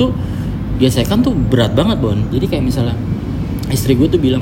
tuh 0.00 0.10
gesekan 0.76 1.20
tuh 1.20 1.36
berat 1.36 1.76
banget 1.76 2.00
bon. 2.00 2.16
Jadi 2.28 2.46
kayak 2.46 2.64
misalnya 2.64 2.96
istri 3.68 3.92
gue 3.92 4.08
tuh 4.08 4.16
bilang 4.16 4.40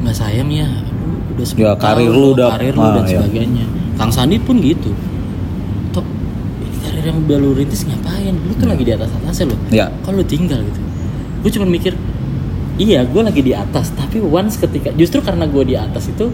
nggak 0.00 0.16
sayang 0.16 0.48
ya 0.48 0.64
lu 0.64 1.36
udah 1.36 1.44
10 1.44 1.60
Ya, 1.60 1.72
karir 1.76 2.08
lu 2.08 2.32
udah- 2.32 2.50
karir 2.50 2.72
lu 2.72 2.80
ah, 2.80 2.92
dan 2.96 3.04
iya. 3.04 3.20
sebagainya. 3.20 3.64
Kang 3.94 4.08
sandi 4.08 4.38
pun 4.38 4.56
gitu. 4.58 4.90
Top 5.90 6.06
karir 6.80 7.04
yang 7.04 7.20
udah 7.20 7.36
lu 7.36 7.52
rintis 7.52 7.84
ngapain? 7.84 8.32
Lu 8.32 8.52
tuh 8.54 8.66
lagi 8.66 8.82
di 8.82 8.92
atas 8.92 9.12
atasnya 9.12 9.44
loh. 9.46 9.58
Ya. 9.68 9.86
kalau 10.00 10.18
lu 10.18 10.26
tinggal 10.26 10.62
gitu? 10.62 10.80
Gue 11.38 11.50
cuma 11.52 11.66
mikir 11.66 11.92
iya 12.76 13.02
gue 13.02 13.18
lagi 13.18 13.42
di 13.42 13.50
atas 13.50 13.90
tapi 13.90 14.18
once 14.18 14.54
ketika 14.56 14.94
justru 14.94 15.18
karena 15.18 15.44
gue 15.44 15.62
di 15.64 15.74
atas 15.74 16.06
itu 16.06 16.30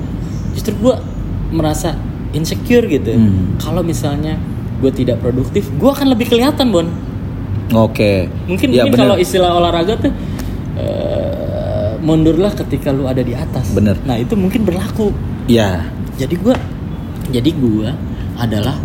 justru 0.52 0.76
gue 0.78 0.92
merasa 1.50 1.96
insecure 2.30 2.84
gitu 2.84 3.10
Hmm. 3.10 3.56
kalau 3.56 3.80
misalnya 3.80 4.36
gue 4.76 4.92
tidak 4.92 5.20
produktif 5.20 5.64
gue 5.70 5.88
akan 5.88 6.12
lebih 6.12 6.28
kelihatan 6.28 6.68
bon 6.68 6.84
Oke. 7.70 8.28
mungkin 8.44 8.68
Ya, 8.70 8.84
mungkin 8.84 9.00
kalau 9.00 9.16
istilah 9.16 9.50
olahraga 9.50 9.96
tuh 9.96 10.12
eh, 10.76 11.92
mundurlah 11.98 12.52
ketika 12.52 12.92
lu 12.92 13.06
ada 13.06 13.20
di 13.20 13.32
atas 13.32 13.72
Bener. 13.72 13.96
nah 14.04 14.16
itu 14.16 14.36
mungkin 14.36 14.62
berlaku 14.62 15.14
Ya. 15.46 15.88
jadi 16.16 16.36
gue 16.36 16.54
jadi 17.30 17.50
gue 17.50 17.88
adalah 18.36 18.76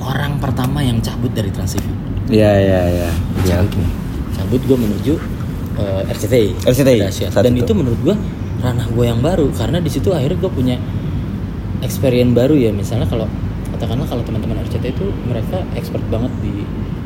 orang 0.00 0.40
pertama 0.40 0.80
yang 0.80 0.96
cabut 0.98 1.32
dari 1.32 1.52
Trans 1.52 1.76
TV 1.76 1.84
Ya 2.30 2.56
ya 2.56 2.80
ya. 2.88 3.10
Ya 3.44 3.60
cabut 3.60 3.76
oke. 3.76 3.82
cabut 4.32 4.60
gue 4.64 4.78
menuju 4.78 5.14
eh, 5.76 6.02
RCTI 6.08 6.48
RCTI, 6.64 6.98
dan 7.30 7.52
itu. 7.52 7.68
itu. 7.68 7.72
menurut 7.72 8.00
gue 8.02 8.16
ranah 8.62 8.86
gue 8.88 9.04
yang 9.04 9.20
baru 9.20 9.50
karena 9.52 9.82
di 9.82 9.90
situ 9.90 10.08
akhirnya 10.08 10.38
gue 10.38 10.50
punya 10.50 10.76
experience 11.82 12.32
baru 12.32 12.54
ya 12.54 12.70
misalnya 12.70 13.04
kalau 13.04 13.26
katakanlah 13.74 14.06
kalau 14.06 14.22
teman-teman 14.22 14.62
RCTI 14.62 14.92
itu 14.92 15.06
mereka 15.26 15.60
expert 15.74 16.04
banget 16.08 16.30
di 16.40 16.62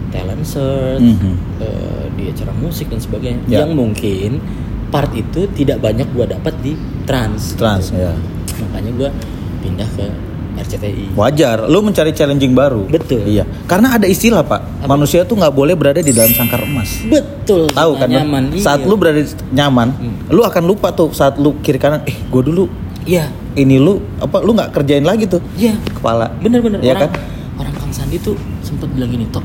talent 0.08 0.42
search 0.42 1.02
Mhm. 1.02 1.32
eh, 1.58 2.04
di 2.12 2.22
acara 2.28 2.52
musik 2.52 2.86
dan 2.86 2.98
sebagainya 2.98 3.40
Ya. 3.46 3.58
yang 3.60 3.72
mungkin 3.72 4.38
part 4.86 5.10
itu 5.12 5.50
tidak 5.50 5.78
banyak 5.78 6.06
gue 6.08 6.26
dapat 6.28 6.54
di 6.60 6.72
trans 7.02 7.54
Trans 7.54 7.90
gitu. 7.90 8.00
ya. 8.00 8.14
makanya 8.58 8.90
gue 8.94 9.10
pindah 9.60 9.88
ke 9.92 10.06
RCTI 10.56 11.12
Wajar, 11.12 11.68
lu 11.68 11.84
mencari 11.84 12.10
challenging 12.10 12.50
baru. 12.50 12.88
Betul. 12.88 13.28
Iya, 13.28 13.44
karena 13.66 13.92
ada 13.92 14.08
istilah 14.08 14.40
pak, 14.40 14.86
manusia 14.86 15.20
tuh 15.22 15.36
nggak 15.36 15.52
boleh 15.52 15.76
berada 15.76 16.00
di 16.00 16.08
dalam 16.10 16.32
sangkar 16.32 16.64
emas. 16.64 16.96
betul 17.04 17.68
Tahu 17.68 17.92
kan? 17.94 18.08
lu? 18.08 18.16
nyaman 18.16 18.42
Saat 18.56 18.80
iya. 18.80 18.88
lu 18.88 18.94
berada 18.96 19.20
di- 19.20 19.36
nyaman, 19.52 19.88
Hmm. 19.92 20.16
lu 20.28 20.40
akan 20.40 20.64
lupa 20.64 20.88
tuh 20.90 21.12
saat 21.12 21.36
lu 21.36 21.60
kiri 21.60 21.76
kanan. 21.76 22.00
Eh, 22.02 22.16
gue 22.24 22.42
dulu 22.42 22.64
iya 23.04 23.28
ini 23.52 23.76
lu 23.76 24.00
apa? 24.16 24.40
Lu 24.40 24.50
nggak 24.50 24.72
kerjain 24.72 25.04
lagi 25.04 25.26
tuh 25.26 25.44
iya 25.54 25.76
kepala. 25.84 26.32
bener-bener 26.38 26.80
Iya 26.80 26.96
orang 26.96 27.02
kan? 27.04 27.20
orang 27.58 27.74
Kang 27.74 27.92
Sandi 27.92 28.16
tuh 28.16 28.32
sempet 28.60 28.88
bilang 28.88 29.08
gini 29.08 29.28
tok 29.28 29.44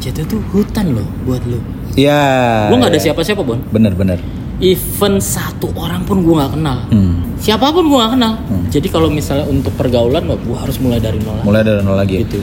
RCTI 0.00 0.24
tuh 0.24 0.40
hutan 0.50 0.96
loh 0.96 1.04
buat 1.22 1.44
lu 1.44 1.60
Iya. 1.92 2.72
gue 2.72 2.76
nggak 2.78 2.90
ada 2.90 3.00
siapa-siapa 3.02 3.42
bon 3.42 3.60
Bener-bener. 3.68 4.16
even 4.58 5.16
satu 5.18 5.68
orang 5.74 6.04
pun 6.04 6.20
gue 6.20 6.32
nggak 6.32 6.52
kenal 6.52 6.78
Hmm. 6.88 7.36
siapa 7.36 7.68
pun 7.68 7.84
gue 7.84 7.94
nggak 7.94 8.12
kenal 8.14 8.32
Hmm. 8.40 8.64
jadi 8.68 8.88
kalau 8.88 9.08
misalnya 9.08 9.44
untuk 9.44 9.72
pergaulan 9.74 10.24
gue 10.24 10.56
harus 10.56 10.76
mulai 10.78 10.96
dari 10.98 11.16
nol 11.18 11.32
lagi. 11.34 11.44
Mulai 11.44 11.62
dari 11.62 11.80
nol 11.80 11.94
lagi. 11.94 12.16
gitu 12.18 12.40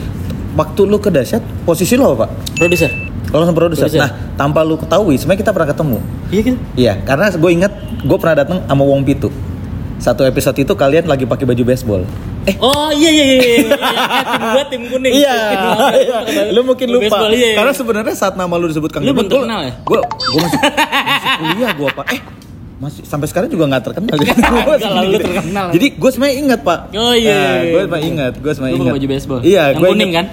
Waktu 0.54 0.80
lu 0.84 0.98
ke 0.98 1.06
dasyat, 1.08 1.38
posisi 1.62 1.94
lu 1.94 2.06
apa 2.08 2.24
pak? 2.24 2.30
produser 2.56 2.90
Kalau 3.28 3.44
sama 3.44 3.54
produser. 3.56 3.84
Produser. 3.84 4.00
Nah, 4.00 4.10
tanpa 4.34 4.64
lu 4.64 4.74
ketahui, 4.74 5.14
sebenarnya 5.14 5.40
kita 5.40 5.52
pernah 5.52 5.68
ketemu. 5.68 5.98
iya 6.28 6.40
gitu 6.40 6.58
Iya, 6.74 6.92
karena 7.04 7.26
gue 7.28 7.50
inget 7.52 7.72
gue 8.00 8.16
pernah 8.16 8.36
datang 8.38 8.58
sama 8.64 8.82
Wong 8.82 9.02
Pitu. 9.02 9.28
Satu 9.98 10.22
episode 10.22 10.54
itu 10.56 10.72
kalian 10.72 11.04
lagi 11.04 11.24
pakai 11.24 11.42
baju 11.44 11.62
baseball. 11.64 12.02
Eh, 12.48 12.54
oh 12.58 12.88
iya 12.90 13.10
iya 13.10 13.24
iya, 13.26 13.36
iya. 13.36 13.58
Eh, 13.60 13.64
tim 14.24 14.42
gue 14.48 14.64
tim 14.66 14.82
kuning 14.88 15.12
iya, 15.14 15.34
iya. 15.92 16.18
lu 16.48 16.64
mungkin 16.64 16.86
lupa. 16.88 17.04
Baseball, 17.06 17.30
iya, 17.30 17.46
iya. 17.46 17.56
Karena 17.56 17.72
sebenarnya 17.72 18.14
saat 18.14 18.34
nama 18.34 18.54
lu 18.54 18.66
disebut 18.66 18.88
Kang 18.88 19.02
Lu 19.02 19.12
belum 19.12 19.20
gua- 19.22 19.32
terkenal 19.38 19.60
ya? 19.62 19.72
Gue 19.78 19.98
gue 20.00 20.40
masih, 20.40 20.58
masih 20.58 21.30
kuliah 21.38 21.72
gue 21.74 21.88
pak. 21.92 22.06
Eh, 22.08 22.20
masih 22.78 23.02
sampai 23.04 23.26
sekarang 23.26 23.48
juga 23.48 23.64
nggak 23.66 23.82
terkenal. 23.84 24.14
Lu 25.04 25.18
terkenal. 25.18 25.66
Jadi 25.70 25.86
gue 25.92 26.10
sebenarnya 26.10 26.36
ingat 26.40 26.60
pak. 26.62 26.78
Oh, 26.90 27.12
iya, 27.12 27.20
iya, 27.20 27.50
iya. 27.60 27.68
gue 27.68 27.80
sebenarnya 27.84 28.08
ingat. 28.08 28.32
Gue 28.38 28.52
sebenarnya 28.52 28.76
ingat. 28.78 28.94
baju 28.94 29.06
baseball? 29.08 29.40
Iya, 29.42 29.62
Yang 29.68 29.80
kuning 29.84 30.08
ingat. 30.08 30.16
kan? 30.16 30.26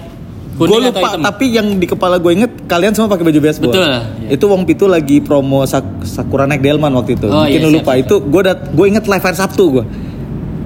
Gue 0.56 0.80
lupa, 0.80 1.08
tapi 1.20 1.52
yang 1.52 1.68
di 1.74 1.84
kepala 1.84 2.16
gue 2.16 2.32
inget 2.32 2.48
kalian 2.64 2.96
semua 2.96 3.12
pakai 3.12 3.28
baju 3.28 3.40
baseball. 3.40 3.76
Betul, 3.76 3.92
iya. 4.24 4.28
Itu 4.32 4.44
Wong 4.46 4.64
Pitu 4.64 4.86
lagi 4.86 5.20
promo 5.20 5.60
Sak- 5.62 6.00
Sakura 6.02 6.48
Naik 6.48 6.64
Delman 6.64 6.96
waktu 6.96 7.12
itu. 7.14 7.28
Oh, 7.28 7.44
Mungkin 7.44 7.52
iya, 7.52 7.60
lu 7.60 7.68
siap, 7.68 7.76
lupa 7.76 7.92
siap, 7.92 8.02
itu. 8.02 8.14
Gue 8.24 8.40
dat, 8.42 8.58
gue 8.64 8.86
inget 8.88 9.04
live 9.04 9.20
hari 9.22 9.36
Sabtu 9.36 9.64
gue. 9.70 9.84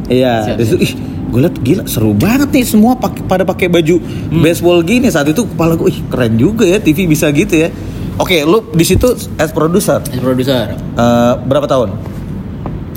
Iya. 0.09 0.35
Siap, 0.45 0.57
Terus 0.59 0.71
ih, 0.77 0.93
gue 1.31 1.41
liat 1.41 1.57
gila 1.57 1.83
seru 1.85 2.11
banget 2.13 2.51
nih 2.51 2.65
semua 2.65 2.93
pakai 2.95 3.23
pada 3.23 3.43
pakai 3.43 3.67
baju 3.67 3.97
Hmm. 3.97 4.41
baseball 4.41 4.79
gini. 4.81 5.07
Saat 5.07 5.29
itu 5.29 5.47
kepala 5.47 5.75
gue, 5.75 5.89
ih 5.89 6.03
keren 6.05 6.35
juga 6.35 6.63
ya 6.65 6.77
TV 6.77 7.07
bisa 7.07 7.31
gitu 7.31 7.55
ya. 7.57 7.71
Oke, 8.17 8.43
lu 8.43 8.67
di 8.69 8.83
situ 8.83 9.07
as 9.35 9.49
produser 9.49 10.03
As 10.03 10.19
produser 10.19 10.75
Eh, 10.75 11.33
berapa 11.41 11.65
tahun? 11.65 11.95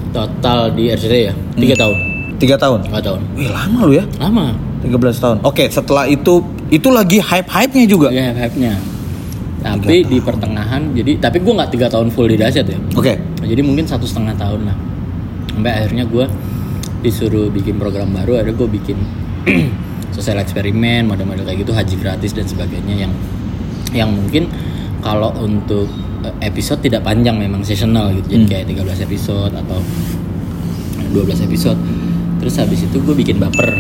total 0.10 0.70
di 0.72 0.90
RCTI 0.90 1.24
ya 1.24 1.34
tiga 1.54 1.76
tahun 1.76 1.98
Tiga 2.36 2.56
tahun. 2.56 2.80
tiga 2.84 3.00
tahun 3.02 3.22
Wih 3.34 3.48
lama 3.48 3.80
lu 3.84 3.94
ya, 3.94 4.06
lama 4.18 4.52
13 4.80 5.16
tahun. 5.16 5.38
Oke, 5.42 5.66
setelah 5.68 6.06
itu 6.06 6.44
itu 6.68 6.86
lagi 6.88 7.18
hype 7.18 7.48
hype 7.48 7.72
nya 7.72 7.86
juga. 7.86 8.08
ya 8.10 8.30
hype 8.32 8.58
nya 8.58 8.76
tapi 9.60 10.04
di 10.04 10.20
pertengahan 10.20 10.92
jadi 10.92 11.16
tapi 11.18 11.40
gue 11.40 11.50
nggak 11.50 11.72
tiga 11.72 11.88
tahun 11.88 12.12
full 12.12 12.28
di 12.28 12.36
dasyat 12.36 12.68
ya 12.68 12.76
Oke. 12.94 13.16
jadi 13.40 13.64
mungkin 13.64 13.88
satu 13.88 14.04
setengah 14.04 14.36
tahun 14.36 14.68
lah 14.68 14.76
sampai 15.50 15.72
akhirnya 15.72 16.04
gue 16.04 16.26
disuruh 17.04 17.52
bikin 17.52 17.76
program 17.76 18.16
baru 18.16 18.40
ada 18.40 18.56
gue 18.56 18.66
bikin 18.66 18.96
sosial 20.16 20.40
eksperimen 20.40 21.04
model-model 21.04 21.44
kayak 21.44 21.68
gitu 21.68 21.76
haji 21.76 21.96
gratis 22.00 22.32
dan 22.32 22.48
sebagainya 22.48 22.96
yang 23.06 23.14
yang 23.92 24.10
mungkin 24.10 24.48
kalau 25.04 25.36
untuk 25.44 25.92
eh, 26.24 26.48
episode 26.48 26.80
tidak 26.80 27.04
panjang 27.04 27.36
memang 27.36 27.62
seasonal 27.62 28.10
gitu. 28.16 28.40
Jadi 28.40 28.46
kayak 28.48 28.66
13 28.72 29.06
episode 29.06 29.54
atau 29.54 29.84
12 31.12 31.46
episode. 31.46 31.78
Terus 32.40 32.56
habis 32.58 32.88
itu 32.88 32.98
gue 33.04 33.16
bikin 33.16 33.38
baper. 33.38 33.76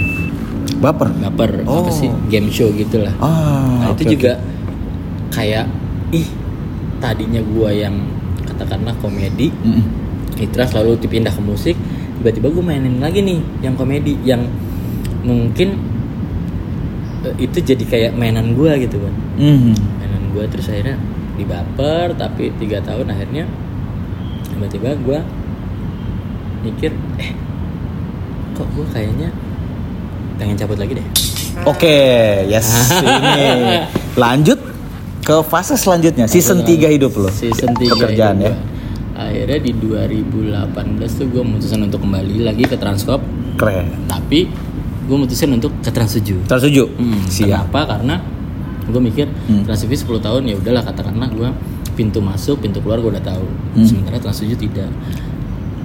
Baper. 0.84 1.16
baper 1.16 1.52
Oh. 1.64 1.88
apa 1.88 1.92
sih? 1.96 2.12
Game 2.28 2.52
show 2.52 2.68
gitu 2.76 3.02
lah. 3.02 3.16
Ah, 3.24 3.88
nah 3.88 3.88
oke, 3.96 4.04
itu 4.04 4.20
juga 4.20 4.36
kayak 5.32 5.66
ih 6.14 6.28
tadinya 7.02 7.42
gua 7.42 7.74
yang 7.74 7.96
katakanlah 8.46 8.94
komedi 9.02 9.50
Mm-mm. 9.50 9.84
Mitra 10.38 10.64
selalu 10.70 11.02
dipindah 11.02 11.34
ke 11.34 11.42
musik 11.42 11.76
tiba-tiba 12.24 12.48
gue 12.50 12.64
mainin 12.64 12.98
lagi 12.98 13.20
nih 13.20 13.36
yang 13.60 13.76
komedi 13.76 14.16
yang 14.24 14.48
mungkin 15.22 15.76
eh, 17.22 17.36
itu 17.38 17.60
jadi 17.60 17.84
kayak 17.84 18.12
mainan 18.14 18.56
gua 18.56 18.76
gitu 18.76 18.96
kan 18.96 19.12
Mhm. 19.36 19.76
mainan 19.98 20.24
gua 20.32 20.48
terus 20.48 20.68
akhirnya 20.68 20.96
dibaper 21.36 22.16
tapi 22.16 22.56
tiga 22.56 22.80
tahun 22.80 23.08
akhirnya 23.10 23.44
tiba-tiba 24.46 24.96
gua 25.00 25.20
mikir 26.62 26.96
eh 27.18 27.32
kok 28.54 28.68
gua 28.72 28.88
kayaknya 28.90 29.36
pengen 30.36 30.56
cabut 30.56 30.80
lagi 30.80 30.96
deh 30.96 31.08
Oke, 31.64 32.02
yes. 32.50 32.98
Ini 32.98 33.86
lanjut 34.24 34.58
ke 35.22 35.36
fase 35.46 35.78
selanjutnya, 35.78 36.26
season 36.26 36.66
3 36.66 36.90
hidup 36.90 37.14
lo. 37.14 37.30
season 37.30 37.70
3 37.72 37.94
Pekerjaan 37.94 38.42
ya. 38.42 38.58
Akhirnya 39.14 39.60
di 39.60 39.72
2018 39.74 40.74
tuh 41.14 41.28
gue 41.28 41.44
mutusin 41.44 41.82
untuk 41.82 42.00
kembali 42.00 42.42
lagi 42.42 42.64
ke 42.64 42.74
Transkop 42.74 43.22
Keren. 43.56 43.86
tapi 44.06 44.50
gue 45.04 45.18
mutusin 45.20 45.52
untuk 45.52 45.70
ke 45.80 45.90
Trans 45.90 46.10
7 46.12 46.44
Tersetuju. 46.44 46.84
Hmm, 46.92 47.22
Siap. 47.24 47.70
Kenapa? 47.70 47.80
Karena 47.90 48.16
gue 48.84 49.00
mikir 49.00 49.28
Hmm. 49.46 49.64
Trans 49.64 49.80
TV 49.80 49.94
10 49.94 50.18
tahun 50.18 50.42
ya 50.44 50.56
udahlah 50.56 50.82
katakanlah 50.82 51.30
gue 51.30 51.50
pintu 51.94 52.20
masuk, 52.20 52.58
pintu 52.58 52.80
keluar 52.80 52.98
gue 52.98 53.12
udah 53.12 53.22
tahu. 53.22 53.46
Hmm. 53.76 53.86
Sementara 53.86 54.18
Trans 54.18 54.40
7 54.40 54.56
tidak. 54.56 54.90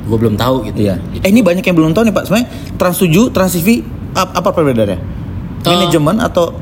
Gue 0.03 0.17
belum 0.17 0.35
tahu 0.35 0.64
gitu. 0.64 0.81
Iya. 0.82 0.97
Jadi, 1.12 1.20
Eh 1.20 1.29
ini 1.29 1.43
banyak 1.43 1.61
yang 1.62 1.76
belum 1.76 1.93
tahu 1.93 2.03
nih 2.03 2.14
Pak. 2.14 2.25
Sebenarnya 2.25 2.49
Trans 2.75 2.97
7, 2.97 3.29
Trans 3.29 3.53
TV 3.53 3.69
ap- 4.14 4.32
apa 4.32 4.49
perbedaannya? 4.49 4.99
Eh, 5.58 5.69
Manajemen 5.69 6.17
atau 6.19 6.55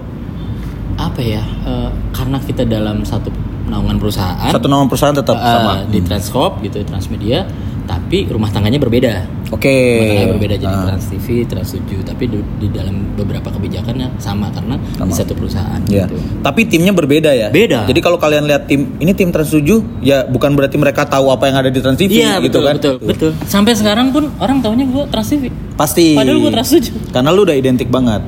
apa 0.97 1.21
ya? 1.21 1.45
eh, 1.45 1.89
karena 2.11 2.39
kita 2.39 2.65
dalam 2.65 3.01
satu 3.03 3.29
naungan 3.67 3.97
perusahaan 3.97 4.49
satu 4.49 4.67
nama 4.67 4.85
perusahaan 4.85 5.13
tetap 5.13 5.35
eh, 5.35 5.43
sama? 5.43 5.75
di 5.85 5.99
Transkop 6.01 6.59
gitu, 6.61 6.83
Transmedia, 6.83 7.43
tapi 7.83 8.27
rumah 8.27 8.49
tangganya 8.49 8.79
berbeda. 8.79 9.13
Oke. 9.49 9.71
Rumah 9.71 10.07
tangganya 10.09 10.31
berbeda 10.33 10.55
jadi 10.57 10.71
Ah. 10.73 10.85
Trans 10.89 11.07
TV, 11.07 11.27
Trans 11.45 11.71
7, 11.73 12.03
tapi 12.03 12.25
di, 12.27 12.39
di 12.59 12.69
dalam 12.69 12.95
beberapa 13.13 13.47
kebijakannya 13.49 14.17
sama 14.17 14.51
karena 14.51 14.75
Sama. 14.93 15.07
di 15.07 15.13
satu 15.13 15.33
perusahaan 15.33 15.79
Ya. 15.87 16.05
gitu. 16.05 16.19
Tapi 16.41 16.61
timnya 16.65 16.91
berbeda 16.91 17.31
ya. 17.31 17.49
Beda. 17.49 17.85
Jadi 17.85 18.01
kalau 18.01 18.17
kalian 18.17 18.43
lihat 18.45 18.67
tim 18.67 18.95
ini 18.97 19.13
tim 19.13 19.31
Trans 19.31 19.51
7 19.51 19.63
ya 20.01 20.23
bukan 20.25 20.51
berarti 20.53 20.77
mereka 20.77 21.03
tahu 21.05 21.29
apa 21.29 21.47
yang 21.47 21.57
ada 21.57 21.69
di 21.69 21.79
Trans 21.79 21.95
TV 21.97 22.23
Iya 22.23 22.39
gitu 22.39 22.59
betul, 22.59 22.63
kan. 22.65 22.75
betul 22.77 22.95
betul. 23.01 23.31
Sampai 23.45 23.73
sekarang 23.73 24.11
pun 24.11 24.35
orang 24.37 24.59
taunya 24.59 24.83
gue 24.85 25.05
Trans 25.07 25.27
TV. 25.29 25.51
Pasti. 25.75 26.15
Padahal 26.15 26.39
gue 26.39 26.51
Trans 26.53 26.71
7. 26.73 27.11
Karena 27.11 27.31
lu 27.31 27.43
udah 27.43 27.55
identik 27.55 27.87
banget 27.87 28.23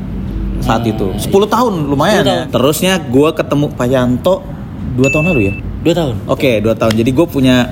saat 0.60 0.82
Ah, 0.82 0.86
itu. 0.86 1.14
10 1.14 1.30
tahun 1.46 1.72
lumayan 1.84 2.22
10 2.22 2.26
ya. 2.26 2.34
tahun. 2.36 2.50
Terusnya 2.50 2.92
gua 3.04 3.30
ketemu 3.30 3.66
Pak 3.72 3.88
Yanto 3.88 4.34
2 4.98 5.14
tahun 5.14 5.24
lalu 5.30 5.40
ya. 5.46 5.54
Dua 5.86 5.94
tahun. 5.94 6.14
Oke, 6.26 6.58
2 6.58 6.74
tahun. 6.74 6.92
Jadi 6.98 7.10
gue 7.14 7.26
punya 7.30 7.70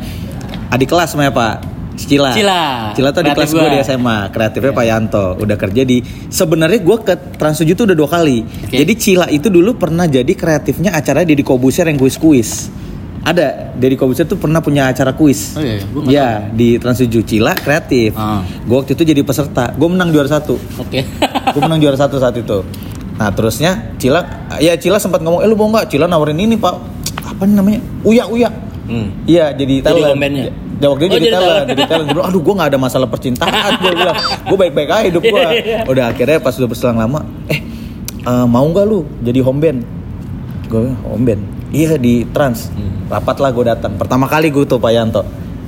adik 0.70 0.86
kelas 0.94 1.18
namanya 1.18 1.34
Pak 1.34 1.54
Cila. 1.96 2.30
Cila. 2.36 2.62
Cila 2.92 3.08
tuh 3.10 3.24
di 3.24 3.32
kelas 3.32 3.50
gue 3.50 3.68
di 3.72 3.78
SMA. 3.82 4.18
Kreatifnya 4.30 4.72
Pak 4.76 4.84
Yanto. 4.86 5.26
Udah 5.40 5.56
kerja 5.56 5.82
di 5.82 6.04
sebenarnya 6.28 6.78
gue 6.84 6.96
ke 7.02 7.14
Trans 7.40 7.56
7 7.58 7.72
tuh 7.72 7.84
udah 7.88 7.96
dua 7.96 8.08
kali. 8.08 8.44
Oke. 8.44 8.76
Jadi 8.76 8.92
Cila 8.94 9.26
itu 9.32 9.48
dulu 9.48 9.74
pernah 9.80 10.04
jadi 10.04 10.28
kreatifnya 10.36 10.92
acara 10.92 11.24
Deddy 11.24 11.42
Kobuser 11.42 11.88
yang 11.88 11.96
kuis-kuis. 11.96 12.68
Ada, 13.26 13.74
Deddy 13.74 13.98
Kobuser 13.98 14.28
tuh 14.28 14.38
pernah 14.38 14.62
punya 14.62 14.86
acara 14.86 15.10
kuis. 15.16 15.58
Oh 15.58 15.64
iya, 15.64 15.82
iya. 15.82 15.84
Gua 15.90 16.02
Iya, 16.06 16.28
di 16.52 16.68
Trans 16.78 17.00
7 17.02 17.10
Cila 17.26 17.56
kreatif. 17.58 18.14
Ah. 18.14 18.44
Gue 18.44 18.76
waktu 18.76 18.92
itu 18.94 19.02
jadi 19.02 19.24
peserta. 19.24 19.72
Gue 19.74 19.88
menang 19.90 20.12
juara 20.14 20.30
satu. 20.30 20.60
Oke. 20.78 21.02
Gue 21.56 21.60
menang 21.64 21.80
juara 21.82 21.96
satu 21.96 22.20
saat 22.20 22.36
itu. 22.38 22.62
Nah 23.16 23.32
terusnya 23.32 23.96
Cila, 23.96 24.20
ya 24.60 24.76
Cila 24.76 25.00
sempat 25.00 25.24
ngomong, 25.24 25.40
eh 25.40 25.48
lu 25.48 25.56
mau 25.56 25.72
nggak? 25.72 25.88
Cila 25.88 26.04
nawarin 26.04 26.36
ini 26.36 26.60
pak, 26.60 26.95
apa 27.36 27.44
namanya? 27.44 27.80
Uya 28.02 28.24
Uya. 28.26 28.50
Hmm. 28.86 29.08
Iya 29.24 29.52
jadi 29.52 29.74
Jadi 29.78 29.86
talent. 29.86 30.12
komennya? 30.14 30.44
Ya, 30.76 30.86
waktu 30.88 31.02
itu 31.02 31.08
Oh, 31.08 31.16
jadi 31.16 31.24
jadi 31.24 31.34
talent, 31.34 31.66
jadi 31.66 31.82
talent. 31.84 32.06
Dia 32.06 32.14
bilang, 32.14 32.28
aduh 32.28 32.40
gue 32.40 32.54
nggak 32.54 32.68
ada 32.68 32.78
masalah 32.78 33.08
percintaan. 33.08 33.70
gue 33.76 33.92
bilang, 33.94 34.16
gue 34.42 34.56
baik-baik 34.58 34.88
aja 34.90 35.04
hidup 35.06 35.22
gue. 35.22 35.44
Udah 35.86 36.04
akhirnya 36.06 36.38
pas 36.38 36.52
udah 36.52 36.68
berselang 36.68 36.98
lama, 36.98 37.20
eh 37.46 37.60
eh, 38.22 38.46
mau 38.46 38.62
nggak 38.62 38.84
lu 38.84 39.04
jadi 39.20 39.40
home 39.40 39.58
band? 39.58 39.78
Gue 40.66 40.80
bilang, 40.82 40.98
home 41.02 41.24
band. 41.24 41.42
Iya 41.68 41.96
di 41.96 42.24
trans. 42.26 42.68
Hmm. 42.70 43.08
Rapat 43.08 43.36
lah 43.38 43.50
gue 43.50 43.64
datang. 43.66 43.92
Pertama 43.94 44.24
kali 44.26 44.48
gue 44.48 44.62
tuh 44.62 44.76
Pak 44.76 44.92
Yanto, 44.92 45.22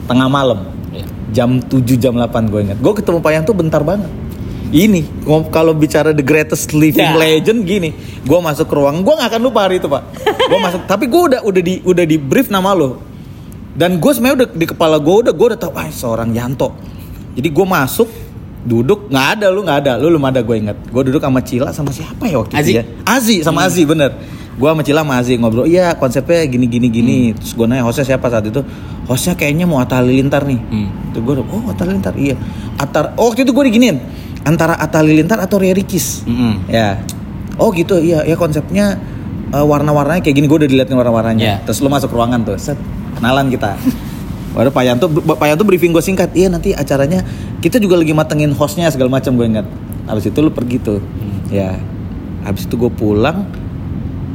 tengah 0.05 0.29
malam, 0.29 0.69
Iya. 0.89 1.05
jam 1.33 1.59
7 1.59 1.97
jam 1.97 2.13
8 2.13 2.29
gue 2.47 2.61
ingat. 2.63 2.79
Gue 2.79 2.93
ketemu 2.93 3.19
Pak 3.19 3.33
Yanto 3.33 3.53
bentar 3.53 3.81
banget. 3.81 4.13
Ini 4.69 5.01
kalau 5.49 5.73
bicara 5.73 6.13
the 6.13 6.21
greatest 6.21 6.77
living 6.77 7.01
Ya. 7.01 7.17
legend 7.17 7.65
gini, 7.65 7.97
gue 8.21 8.39
masuk 8.39 8.69
ke 8.69 8.75
ruang, 8.77 9.01
gue 9.01 9.15
nggak 9.17 9.29
akan 9.33 9.41
lupa 9.41 9.65
hari 9.65 9.81
itu 9.81 9.89
pak. 9.89 10.03
Gue 10.45 10.59
masuk, 10.61 10.85
tapi 10.85 11.09
gue 11.09 11.23
udah 11.33 11.41
udah 11.41 11.63
di 11.65 11.75
udah 11.81 12.05
di 12.05 12.17
brief 12.21 12.53
nama 12.53 12.77
lo. 12.77 13.01
Dan 13.73 13.97
gue 13.97 14.11
sebenarnya 14.13 14.45
udah 14.45 14.49
di 14.53 14.67
kepala 14.69 15.01
gue 15.01 15.15
udah 15.25 15.33
gue 15.33 15.47
udah 15.55 15.61
tahu, 15.61 15.73
ah 15.73 15.89
seorang 15.89 16.37
Yanto. 16.37 16.77
Jadi 17.33 17.49
gue 17.49 17.67
masuk, 17.67 18.09
duduk 18.69 19.09
nggak 19.09 19.27
ada 19.41 19.47
lu 19.49 19.65
nggak 19.65 19.79
ada, 19.83 19.93
lu 19.97 20.13
belum 20.13 20.29
ada 20.29 20.41
gue 20.45 20.57
inget. 20.61 20.77
Gue 20.93 21.03
duduk 21.09 21.25
sama 21.25 21.41
Cila 21.41 21.73
sama 21.73 21.89
siapa 21.89 22.29
ya 22.29 22.37
waktu 22.37 22.55
Azi. 22.55 22.71
itu 22.71 22.79
ya? 22.79 22.85
Azi 23.09 23.37
sama 23.41 23.65
Azi 23.65 23.89
bener. 23.89 24.13
Gue 24.59 24.69
sama 24.69 24.83
Cila 24.85 25.01
sama 25.07 25.15
Azi 25.17 25.39
ngobrol, 25.41 25.65
iya 25.65 25.97
konsepnya 25.97 26.45
gini 26.45 26.69
gini 26.69 26.93
gini. 26.93 27.19
Terus 27.33 27.57
gue 27.57 27.65
nanya 27.65 27.87
hostnya 27.89 28.05
siapa 28.15 28.29
saat 28.29 28.45
itu? 28.45 28.61
Hostnya 29.09 29.33
kayaknya 29.39 29.65
mau 29.65 29.81
Atta 29.81 30.05
Halilintar 30.05 30.45
nih. 30.45 30.61
Hmm. 30.61 30.89
Tuh 31.17 31.25
gue 31.25 31.35
oh 31.41 31.63
Atta 31.73 31.89
Halilintar 31.89 32.13
iya. 32.21 32.37
Atar, 32.77 33.17
oh 33.17 33.33
waktu 33.33 33.49
itu 33.49 33.57
gue 33.57 33.65
diginiin 33.73 33.97
antara 34.45 34.77
Atta 34.77 35.01
Halilintar 35.01 35.41
atau 35.41 35.59
Ria 35.59 35.73
Ricis. 35.73 36.27
Mm-mm. 36.29 36.69
Ya. 36.69 37.01
Oh 37.59 37.75
gitu, 37.75 37.99
iya, 37.99 38.23
ya 38.23 38.39
konsepnya 38.39 38.99
eh, 39.51 39.65
warna-warnanya 39.65 40.23
kayak 40.23 40.37
gini 40.37 40.47
gue 40.47 40.59
udah 40.67 40.71
diliatin 40.71 40.95
warna-warnanya. 40.95 41.43
Ya. 41.43 41.57
Terus 41.67 41.83
lu 41.83 41.91
masuk 41.91 42.11
ruangan 42.15 42.43
tuh, 42.47 42.55
set, 42.59 42.79
kenalan 43.19 43.51
kita. 43.51 43.75
Waduh 44.49 44.73
Pak 44.73 44.83
Yanto, 44.83 45.07
Pak 45.11 45.47
Yanto 45.47 45.63
briefing 45.63 45.93
gue 45.93 46.01
singkat. 46.01 46.33
Iya 46.33 46.49
nanti 46.49 46.73
acaranya 46.73 47.21
kita 47.59 47.77
juga 47.77 47.97
lagi 47.97 48.11
matengin 48.11 48.53
hostnya 48.53 48.89
segala 48.89 49.13
macam 49.13 49.35
gue 49.35 49.47
ingat. 49.47 49.67
Habis 50.05 50.29
itu 50.29 50.39
lu 50.41 50.49
pergi 50.49 50.77
tuh, 50.79 50.99
ya. 51.49 51.77
Habis 52.41 52.65
itu 52.65 52.75
gue 52.75 52.89
pulang 52.89 53.45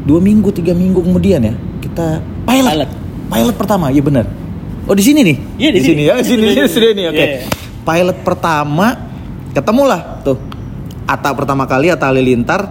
dua 0.04 0.20
minggu 0.20 0.52
tiga 0.52 0.76
minggu 0.76 1.00
kemudian 1.00 1.40
ya 1.40 1.56
kita 1.80 2.20
pilot 2.44 2.76
Pilot. 2.76 2.90
pilot, 3.32 3.56
pertama 3.56 3.88
iya 3.88 4.04
benar 4.04 4.28
oh 4.84 4.92
di 4.92 5.00
sini 5.00 5.24
nih 5.24 5.38
Iya, 5.56 5.70
di 5.72 5.80
sini. 5.80 6.02
ya 6.04 6.14
di 6.20 6.28
sini 6.28 6.44
di 6.52 6.68
sini 6.68 6.88
nih 6.92 7.06
oke 7.08 7.16
Iya, 7.16 7.26
iya. 7.40 7.48
pilot 7.88 8.18
pertama 8.28 8.88
ketemulah 9.56 10.20
tuh 10.20 10.36
Ata 11.08 11.32
pertama 11.32 11.64
kali 11.64 11.88
Ata 11.88 12.12
Halilintar 12.12 12.62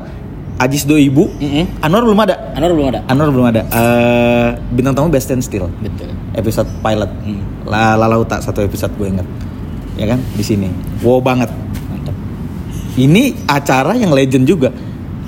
Ajis 0.59 0.85
Do 0.85 0.95
Ibu. 0.95 1.25
Mm-mm. 1.41 1.65
Anwar 1.83 2.03
belum 2.05 2.21
ada? 2.23 2.55
Anwar 2.55 2.71
belum 2.73 2.87
ada. 2.93 3.01
Anwar 3.07 3.29
belum 3.33 3.47
ada. 3.49 3.63
Eh, 3.67 4.49
bintang 4.71 4.95
tamu 4.95 5.09
Best 5.09 5.33
and 5.33 5.43
Still. 5.43 5.67
Betul. 5.81 6.13
episode 6.33 6.69
pilot. 6.81 7.11
Hmm. 7.25 7.41
La 7.69 7.93
Lalauta 7.95 8.41
satu 8.41 8.65
episode 8.65 8.93
gue 8.97 9.09
inget 9.09 9.29
ya 9.97 10.07
kan? 10.09 10.21
Di 10.33 10.45
sini. 10.45 10.69
Wow 11.01 11.21
banget. 11.21 11.51
Mantap. 11.89 12.17
ini 12.97 13.37
acara 13.45 13.93
yang 13.97 14.13
legend 14.13 14.45
juga. 14.45 14.73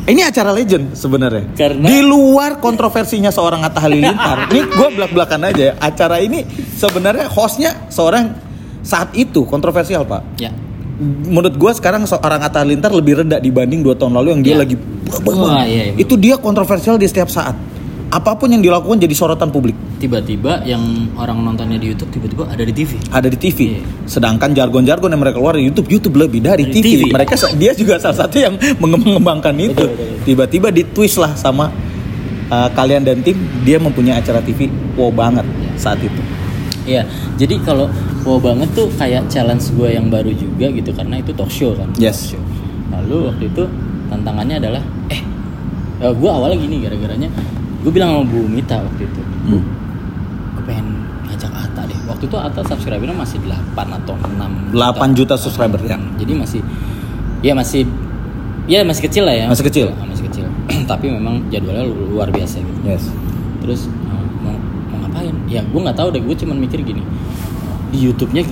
Ini 0.04 0.20
acara 0.20 0.52
legend 0.52 0.92
sebenarnya. 0.92 1.56
Karena- 1.56 1.88
di 1.88 2.04
luar 2.04 2.60
kontroversinya 2.60 3.32
seorang 3.32 3.64
Atta 3.64 3.80
Halilintar. 3.80 4.52
Ini 4.52 4.60
gue 4.68 4.88
belak 4.92 5.10
belakan 5.16 5.48
aja 5.48 5.72
ya. 5.72 5.74
Acara 5.80 6.20
ini 6.20 6.44
sebenarnya 6.76 7.24
hostnya 7.32 7.88
seorang 7.88 8.36
saat 8.84 9.16
itu 9.16 9.48
kontroversial 9.48 10.04
pak. 10.04 10.36
Ya. 10.36 10.52
Menurut 11.00 11.54
gue 11.58 11.72
sekarang 11.74 12.06
seorang 12.06 12.38
Atta 12.38 12.62
Halilintar 12.62 12.94
lebih 12.94 13.24
rendah 13.24 13.42
dibanding 13.42 13.82
dua 13.82 13.98
tahun 13.98 14.14
lalu 14.14 14.28
yang 14.38 14.42
dia 14.42 14.54
Ya. 14.54 14.58
lagi 14.62 14.74
Wah, 15.26 15.66
iya, 15.66 15.90
iya. 15.90 15.94
itu 15.98 16.14
dia 16.14 16.38
kontroversial 16.38 16.94
di 16.96 17.06
setiap 17.06 17.26
saat 17.26 17.54
apa 18.08 18.30
pun 18.38 18.46
yang 18.46 18.62
dilakukan 18.62 19.02
jadi 19.02 19.10
sorotan 19.10 19.50
publik 19.50 19.74
Tiba-tiba 19.98 20.62
yang 20.62 21.10
orang 21.16 21.40
nontonnya 21.40 21.80
di 21.80 21.90
YouTube 21.90 22.12
tiba-tiba 22.12 22.44
ada 22.46 22.60
di 22.60 22.74
TV. 22.76 23.00
ada 23.08 23.24
di 23.24 23.38
TV. 23.40 23.58
Iya. 23.72 23.80
Sedangkan 24.04 24.52
jargon-jargon 24.52 25.08
yang 25.08 25.16
mereka 25.16 25.40
keluar 25.40 25.56
di 25.56 25.64
YouTube, 25.64 25.88
YouTube 25.88 26.20
lebih 26.20 26.44
dari 26.44 26.68
Dari 26.68 26.76
TV. 26.76 26.86
TV. 26.92 27.02
Mereka 27.08 27.34
dia 27.56 27.72
juga 27.72 27.96
salah 27.96 28.28
satu 28.28 28.36
yang 28.36 28.54
mengembangkan 28.84 29.54
itu. 29.56 29.86
Tiba-tiba 30.28 30.68
di 30.68 30.84
twist 30.84 31.16
lah 31.16 31.32
sama 31.32 31.72
uh, 32.52 32.68
kalian 32.76 33.00
dan 33.00 33.24
tim, 33.24 33.38
dia 33.64 33.80
mempunyai 33.80 34.20
acara 34.20 34.44
TV 34.44 34.68
wow 34.92 35.08
banget 35.08 35.46
saat 35.80 35.96
itu. 36.04 36.20
Iya, 36.84 37.08
jadi 37.40 37.56
kalau 37.64 37.88
wow 38.24 38.38
banget 38.38 38.68
tuh 38.72 38.88
kayak 38.94 39.28
challenge 39.28 39.68
gue 39.70 39.88
yang 39.90 40.08
baru 40.08 40.32
juga 40.32 40.66
gitu 40.68 40.90
karena 40.90 41.20
itu 41.20 41.30
talk 41.32 41.48
show 41.48 41.72
kan. 41.72 41.88
Yes. 41.94 42.32
Talk 42.32 42.36
show. 42.36 42.42
Lalu 42.90 43.16
waktu 43.28 43.44
itu 43.48 43.62
tantangannya 44.08 44.56
adalah 44.58 44.82
eh 45.08 45.20
gue 46.00 46.30
awalnya 46.30 46.56
gini 46.56 46.80
gara-garanya 46.80 47.28
gue 47.80 47.92
bilang 47.92 48.10
sama 48.10 48.24
Bu 48.24 48.40
Mita 48.44 48.80
waktu 48.80 49.04
itu, 49.04 49.20
Bu, 49.44 49.56
Hmm. 49.56 49.64
gue 50.56 50.64
pengen 50.64 50.86
ngajak 51.24 51.52
Ata 51.52 51.84
deh. 51.84 51.98
Waktu 52.04 52.24
itu 52.24 52.36
Ata 52.36 52.60
subscribernya 52.64 53.12
masih 53.12 53.36
8 53.40 53.52
atau 53.94 54.16
6 54.16 54.72
8 54.72 55.12
juta 55.12 55.36
subscriber, 55.36 55.76
ya. 55.80 56.00
Jadi 56.16 56.32
masih 56.32 56.60
ya 57.40 57.52
masih 57.52 57.84
ya 58.64 58.80
masih 58.80 59.04
kecil 59.04 59.28
lah 59.28 59.36
ya. 59.36 59.46
Masih 59.46 59.64
kecil. 59.64 59.86
Ah, 59.92 60.08
masih 60.08 60.24
kecil. 60.24 60.46
Tapi 60.90 61.12
memang 61.12 61.44
jadwalnya 61.48 61.84
lu- 61.84 62.08
luar 62.10 62.28
biasa 62.28 62.56
gitu 62.58 62.80
Yes. 62.82 63.04
terus 63.60 63.84
uh, 64.04 64.24
mau, 64.40 64.56
mau 64.88 64.96
ngapain 65.04 65.32
ya 65.44 65.60
gue 65.60 65.80
nggak 65.80 65.92
tahu 65.94 66.08
deh 66.10 66.20
gue 66.20 66.36
cuman 66.36 66.56
mikir 66.58 66.80
gini 66.80 67.00
di 67.94 68.02
YouTube-nya 68.02 68.42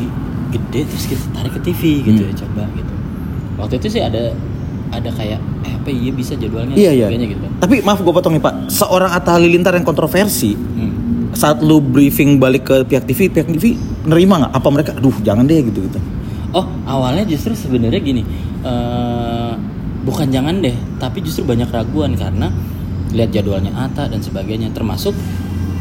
gede 0.49 0.81
terus 0.87 1.05
kita 1.05 1.25
tarik 1.33 1.53
ke 1.53 1.61
TV 1.65 1.83
gitu 2.05 2.23
Hmm. 2.23 2.31
ya 2.31 2.35
coba 2.39 2.63
gitu 2.71 2.93
waktu 3.57 3.75
itu 3.77 3.89
sih 3.91 4.01
ada 4.01 4.31
ada 4.89 5.09
kayak 5.11 5.41
eh 5.63 5.73
apa 5.73 5.89
iya 5.89 6.13
bisa 6.13 6.37
jadwalnya 6.37 6.77
Iya 6.77 6.91
iya. 6.95 7.07
gitu 7.11 7.43
Tapi 7.59 7.81
maaf 7.81 7.99
gue 7.99 8.13
potong 8.13 8.37
nih 8.37 8.41
Pak. 8.41 8.69
Seorang 8.69 9.11
Atta 9.11 9.35
Halilintar 9.35 9.73
yang 9.73 9.83
kontroversi 9.83 10.53
Hmm. 10.53 11.33
saat 11.33 11.59
lu 11.59 11.81
briefing 11.81 12.37
balik 12.37 12.63
ke 12.63 12.85
pihak 12.85 13.03
TV, 13.03 13.27
pihak 13.27 13.49
TV 13.51 13.73
nerima 14.05 14.37
nggak? 14.39 14.53
Apa 14.53 14.69
mereka, 14.69 14.91
aduh 14.93 15.17
jangan 15.19 15.43
deh 15.43 15.65
gitu 15.65 15.81
gitu. 15.83 15.99
oh 16.53 16.69
awalnya 16.85 17.25
justru 17.25 17.57
sebenarnya 17.57 17.97
gini 17.99 18.21
eh, 18.63 19.53
bukan 20.03 20.29
jangan 20.29 20.61
deh 20.61 20.77
tapi 20.99 21.25
justru 21.25 21.43
banyak 21.43 21.67
raguan 21.67 22.13
karena 22.13 22.53
lihat 23.11 23.33
jadwalnya 23.33 23.73
Ata 23.73 24.05
dan 24.07 24.21
sebagainya 24.21 24.69
termasuk 24.71 25.17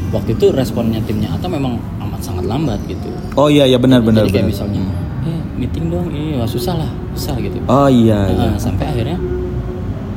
waktu 0.10 0.34
itu 0.34 0.48
responnya 0.50 1.04
timnya 1.04 1.28
Ata 1.30 1.46
memang 1.46 1.76
sangat 2.22 2.46
lambat 2.46 2.80
gitu 2.86 3.10
Oh 3.34 3.48
iya 3.48 3.66
iya 3.66 3.76
benar 3.76 4.00
benar 4.00 4.24
Jadi 4.24 4.34
kayak 4.34 4.46
benar. 4.46 4.54
misalnya, 4.54 4.82
eh 5.24 5.40
meeting 5.56 5.86
dong, 5.88 6.08
ini 6.10 6.36
wah 6.36 6.46
susah 6.46 6.76
lah, 6.76 6.92
susah 7.12 7.36
gitu. 7.38 7.58
Oh 7.66 7.88
iya 7.88 8.28
iya. 8.28 8.48
Nah, 8.48 8.58
sampai 8.58 8.86
akhirnya 8.86 9.18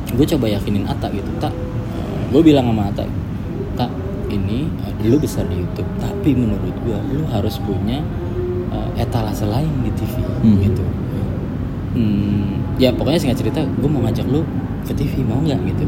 gue 0.07 0.25
coba 0.27 0.45
yakinin 0.47 0.85
Ata 0.85 1.07
gitu, 1.09 1.27
tak, 1.37 1.51
gue 2.29 2.41
bilang 2.41 2.67
sama 2.67 2.87
Ata, 2.87 3.03
tak 3.75 3.91
ini 4.27 4.67
eh, 4.83 4.93
lu 5.03 5.17
besar 5.17 5.43
di 5.45 5.57
YouTube, 5.57 5.87
tapi 5.97 6.31
menurut 6.31 6.75
gue 6.81 6.97
lu 7.11 7.23
harus 7.27 7.57
punya 7.59 7.99
eh, 8.69 9.01
etalase 9.01 9.43
lain 9.43 9.69
di 9.81 9.91
TV 9.91 10.13
Hmm. 10.39 10.59
gitu. 10.61 10.83
Hmm, 11.95 12.59
ya 12.75 12.91
pokoknya 12.91 13.17
singkat 13.17 13.39
cerita, 13.39 13.61
gue 13.63 13.87
mau 13.87 14.03
ngajak 14.03 14.27
lu 14.27 14.43
ke 14.85 14.93
TV 14.93 15.21
mau 15.21 15.37
nggak 15.37 15.59
gitu. 15.65 15.85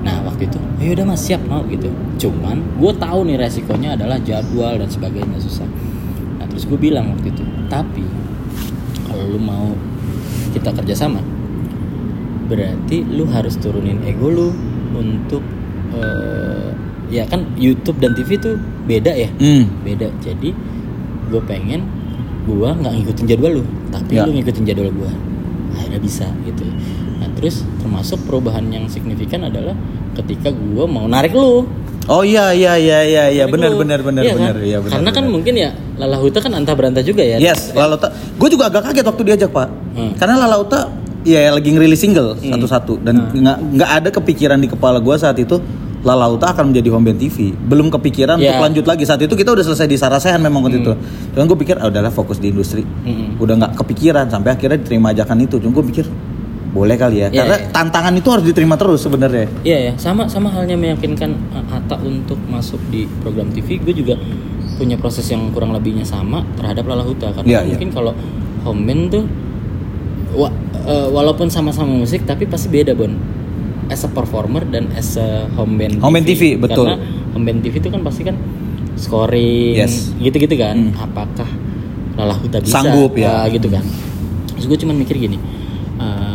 Nah 0.00 0.22
waktu 0.22 0.46
itu, 0.46 0.58
ya 0.78 0.94
udah 0.94 1.04
mas 1.04 1.20
siap 1.20 1.42
mau 1.44 1.60
gitu. 1.66 1.90
Cuman 2.16 2.62
gue 2.76 2.92
tahu 2.94 3.20
nih 3.26 3.36
resikonya 3.36 3.94
adalah 3.94 4.16
jadwal 4.18 4.74
dan 4.74 4.86
sebagainya 4.86 5.36
susah. 5.36 5.66
Nah 6.38 6.46
terus 6.46 6.64
gue 6.64 6.78
bilang 6.78 7.12
waktu 7.12 7.30
itu, 7.30 7.42
tapi 7.66 8.06
kalau 9.04 9.26
lu 9.26 9.38
mau 9.38 9.74
kita 10.50 10.70
kerjasama, 10.72 11.20
berarti 12.46 13.06
lu 13.06 13.26
harus 13.26 13.54
turunin 13.56 14.02
ego 14.02 14.26
lu 14.26 14.48
untuk 14.92 15.42
eh, 15.92 16.70
ya 17.10 17.26
kan 17.26 17.46
YouTube 17.54 17.98
dan 17.98 18.14
TV 18.14 18.38
tuh 18.38 18.54
beda 18.84 19.12
ya, 19.12 19.30
Hmm. 19.36 19.66
beda. 19.82 20.10
Jadi 20.18 20.54
gue 21.26 21.42
pengen 21.44 21.86
gua 22.42 22.74
nggak 22.74 22.90
ngikutin 22.96 23.26
jadwal 23.28 23.52
lu, 23.58 23.64
tapi 23.90 24.18
Ya. 24.18 24.26
lu 24.26 24.34
ngikutin 24.34 24.64
jadwal 24.64 24.90
gua. 24.90 25.12
Akhirnya 25.70 26.00
bisa 26.00 26.26
gitu. 26.42 26.66
Nah 27.20 27.28
terus 27.30 27.60
termasuk 27.78 28.24
perubahan 28.24 28.64
yang 28.66 28.84
signifikan 28.86 29.44
adalah 29.44 29.76
ketika 30.14 30.48
gua 30.50 30.84
mau 30.84 31.04
narik 31.04 31.30
lu. 31.30 31.68
Oh 32.08 32.24
iya 32.24 32.50
iya 32.50 32.74
iya 32.74 32.98
iya 33.04 33.24
iya 33.30 33.44
benar 33.46 33.70
benar 33.72 34.00
benar 34.00 34.24
Iya 34.24 34.32
kan? 34.32 34.38
benar 34.40 34.56
iya 34.58 34.78
benar. 34.80 34.92
Karena 34.96 35.10
kan 35.12 35.22
benar. 35.22 35.34
mungkin 35.36 35.54
ya 35.54 35.70
Lalahuta 35.94 36.38
kan 36.40 36.52
antah 36.52 36.72
berantah 36.72 37.04
juga 37.04 37.20
ya. 37.20 37.36
Yes, 37.36 37.70
Lalauta. 37.70 38.08
Gue 38.34 38.48
juga 38.48 38.66
agak 38.66 38.88
kaget 38.88 39.04
waktu 39.04 39.22
diajak 39.22 39.50
pak. 39.52 39.68
Hmm. 39.94 40.12
Karena 40.16 40.40
Lalauta 40.40 40.88
ya 41.20 41.52
lagi 41.52 41.68
ngerilis 41.68 42.00
single 42.00 42.34
satu-satu 42.34 42.98
dan 42.98 43.14
Hmm. 43.20 43.36
nggak 43.36 43.58
nggak 43.76 43.90
ada 43.94 44.08
kepikiran 44.10 44.56
di 44.56 44.66
kepala 44.66 44.98
gue 44.98 45.12
saat 45.14 45.36
itu 45.36 45.60
Lalauta 46.00 46.48
akan 46.48 46.72
menjadi 46.72 46.88
home 46.88 47.04
band 47.04 47.20
TV. 47.20 47.52
Belum 47.52 47.92
kepikiran 47.92 48.40
Ya. 48.40 48.56
untuk 48.56 48.64
lanjut 48.64 48.84
lagi 48.88 49.04
saat 49.04 49.20
itu 49.20 49.36
kita 49.36 49.52
udah 49.52 49.60
selesai 49.62 49.84
di 49.84 49.94
Sarasehan 49.94 50.40
memang 50.40 50.64
waktu 50.64 50.80
itu. 50.80 50.96
Cuman 51.30 51.44
gue 51.44 51.58
pikir 51.60 51.76
ah, 51.76 51.86
udahlah 51.86 52.08
fokus 52.08 52.40
di 52.40 52.48
industri. 52.48 52.80
Mm-mm. 52.82 53.36
Udah 53.36 53.54
nggak 53.54 53.72
kepikiran 53.76 54.26
sampai 54.26 54.56
akhirnya 54.56 54.80
diterima 54.80 55.12
ajakan 55.12 55.44
itu. 55.44 55.60
Cuma 55.60 55.76
gue 55.76 55.84
pikir 55.92 56.08
boleh 56.70 56.94
kali 56.94 57.16
ya. 57.18 57.28
Iya, 57.28 57.42
Karena 57.42 57.56
iya. 57.56 57.66
tantangan 57.68 58.14
itu 58.14 58.28
harus 58.28 58.44
diterima 58.44 58.74
terus 58.74 59.00
sebenarnya. 59.00 59.46
Iya 59.60 59.78
ya, 59.80 59.92
sama 59.96 60.26
sama 60.26 60.48
halnya 60.48 60.74
meyakinkan 60.74 61.30
uh, 61.50 61.74
Atta 61.74 61.98
untuk 61.98 62.38
masuk 62.44 62.78
di 62.86 63.04
program 63.16 63.50
TV, 63.50 63.78
gue 63.78 63.90
juga 63.92 64.14
punya 64.76 64.94
proses 64.94 65.26
yang 65.26 65.50
kurang 65.50 65.70
lebihnya 65.70 66.02
sama 66.02 66.40
terhadap 66.54 66.86
Lala 66.86 67.02
Huta 67.02 67.30
karena 67.30 67.44
Iya, 67.44 67.60
iya. 67.60 67.68
mungkin 67.70 67.90
kalau 67.90 68.12
home 68.62 68.82
band 68.82 69.02
tuh 69.10 69.24
wa- 70.32 70.54
uh, 70.80 71.08
walaupun 71.10 71.48
sama-sama 71.48 71.90
musik 71.90 72.22
tapi 72.22 72.46
pasti 72.46 72.68
beda 72.68 72.94
bon 72.94 73.12
as 73.88 74.00
a 74.00 74.08
performer 74.08 74.62
dan 74.64 74.86
as 74.94 75.16
a 75.16 75.50
home 75.52 75.74
band 75.74 75.98
Home 75.98 76.14
band 76.14 76.24
TV, 76.24 76.54
betul. 76.54 76.86
karena 76.86 76.96
home 77.30 77.44
band 77.44 77.60
TV 77.60 77.74
itu 77.76 77.88
kan 77.88 78.00
pasti 78.00 78.22
kan 78.22 78.38
scoring 78.94 79.74
Yes. 79.76 80.12
gitu-gitu 80.16 80.54
kan 80.54 80.76
Hmm. 80.92 81.02
apakah 81.02 81.48
Lala 82.14 82.36
Huta 82.36 82.60
bisa 82.60 82.78
Sanggup, 82.78 83.16
ya. 83.16 83.42
uh, 83.42 83.46
gitu 83.48 83.66
kan 83.66 83.82
terus 84.50 84.64
gue 84.66 84.78
cuman 84.78 84.94
mikir 84.94 85.16
gini 85.18 85.40
uh, 85.96 86.29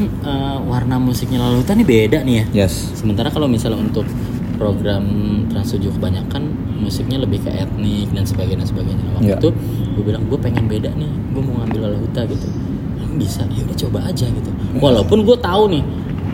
kan 0.00 0.08
uh, 0.24 0.58
warna 0.64 0.96
musiknya 0.96 1.36
Lala 1.36 1.60
Huta 1.60 1.76
nih 1.76 1.84
beda 1.84 2.24
nih 2.24 2.34
ya 2.34 2.64
Yes. 2.64 2.96
Sementara 2.96 3.28
kalau 3.28 3.44
misalnya 3.44 3.76
untuk 3.76 4.08
program 4.56 5.04
Trans 5.48 5.72
7 5.72 5.92
kebanyakan 5.92 6.42
musiknya 6.80 7.20
lebih 7.20 7.44
ke 7.44 7.52
etnik 7.52 8.08
dan 8.12 8.24
sebagainya 8.24 8.64
sebagainya. 8.64 9.04
Nah, 9.04 9.12
Waktu 9.16 9.28
Iya. 9.28 9.36
itu 9.36 9.48
gue 9.92 10.02
bilang 10.04 10.24
gue 10.24 10.38
pengen 10.40 10.64
beda 10.64 10.90
nih, 10.96 11.12
gue 11.32 11.42
mau 11.42 11.60
ngambil 11.60 11.80
Lala 11.84 11.98
Huta 12.00 12.24
gitu. 12.24 12.48
"Hmm, 12.48 13.16
Bisa, 13.16 13.44
ya 13.48 13.60
udah 13.64 13.76
coba 13.76 13.98
aja 14.08 14.26
gitu. 14.28 14.50
Walaupun 14.76 15.24
gue 15.24 15.36
tahu 15.36 15.62
nih, 15.72 15.82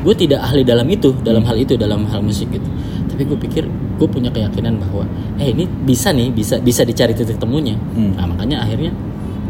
gue 0.02 0.14
tidak 0.14 0.40
ahli 0.42 0.62
dalam 0.62 0.86
itu, 0.86 1.10
dalam 1.22 1.42
hal 1.42 1.56
itu, 1.56 1.74
dalam 1.74 2.06
hal 2.06 2.22
musik 2.22 2.46
gitu. 2.50 2.66
Tapi 3.06 3.22
gue 3.24 3.38
pikir 3.38 3.64
gue 3.96 4.08
punya 4.10 4.28
keyakinan 4.28 4.76
bahwa, 4.76 5.06
eh 5.38 5.50
ini 5.50 5.64
bisa 5.66 6.10
nih, 6.12 6.28
bisa 6.30 6.58
bisa 6.58 6.82
dicari 6.82 7.14
titik 7.14 7.38
temunya. 7.38 7.74
Hmm. 7.94 8.12
Nah 8.14 8.26
makanya 8.28 8.62
akhirnya 8.62 8.90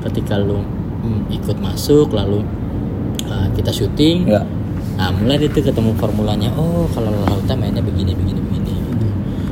ketika 0.05 0.37
lu 0.39 0.61
hmm, 1.03 1.33
ikut 1.33 1.57
masuk 1.59 2.13
lalu 2.13 2.45
uh, 3.29 3.49
kita 3.55 3.71
syuting, 3.71 4.27
Ya. 4.27 4.43
Nah 4.97 5.13
mulai 5.13 5.37
itu 5.37 5.61
ketemu 5.61 5.93
formulanya. 6.01 6.49
Oh 6.57 6.89
kalau 6.97 7.13
Lauta 7.13 7.53
mainnya 7.53 7.85
begini 7.85 8.17
begini 8.17 8.41
begini. 8.41 8.73
Gitu. 8.73 9.07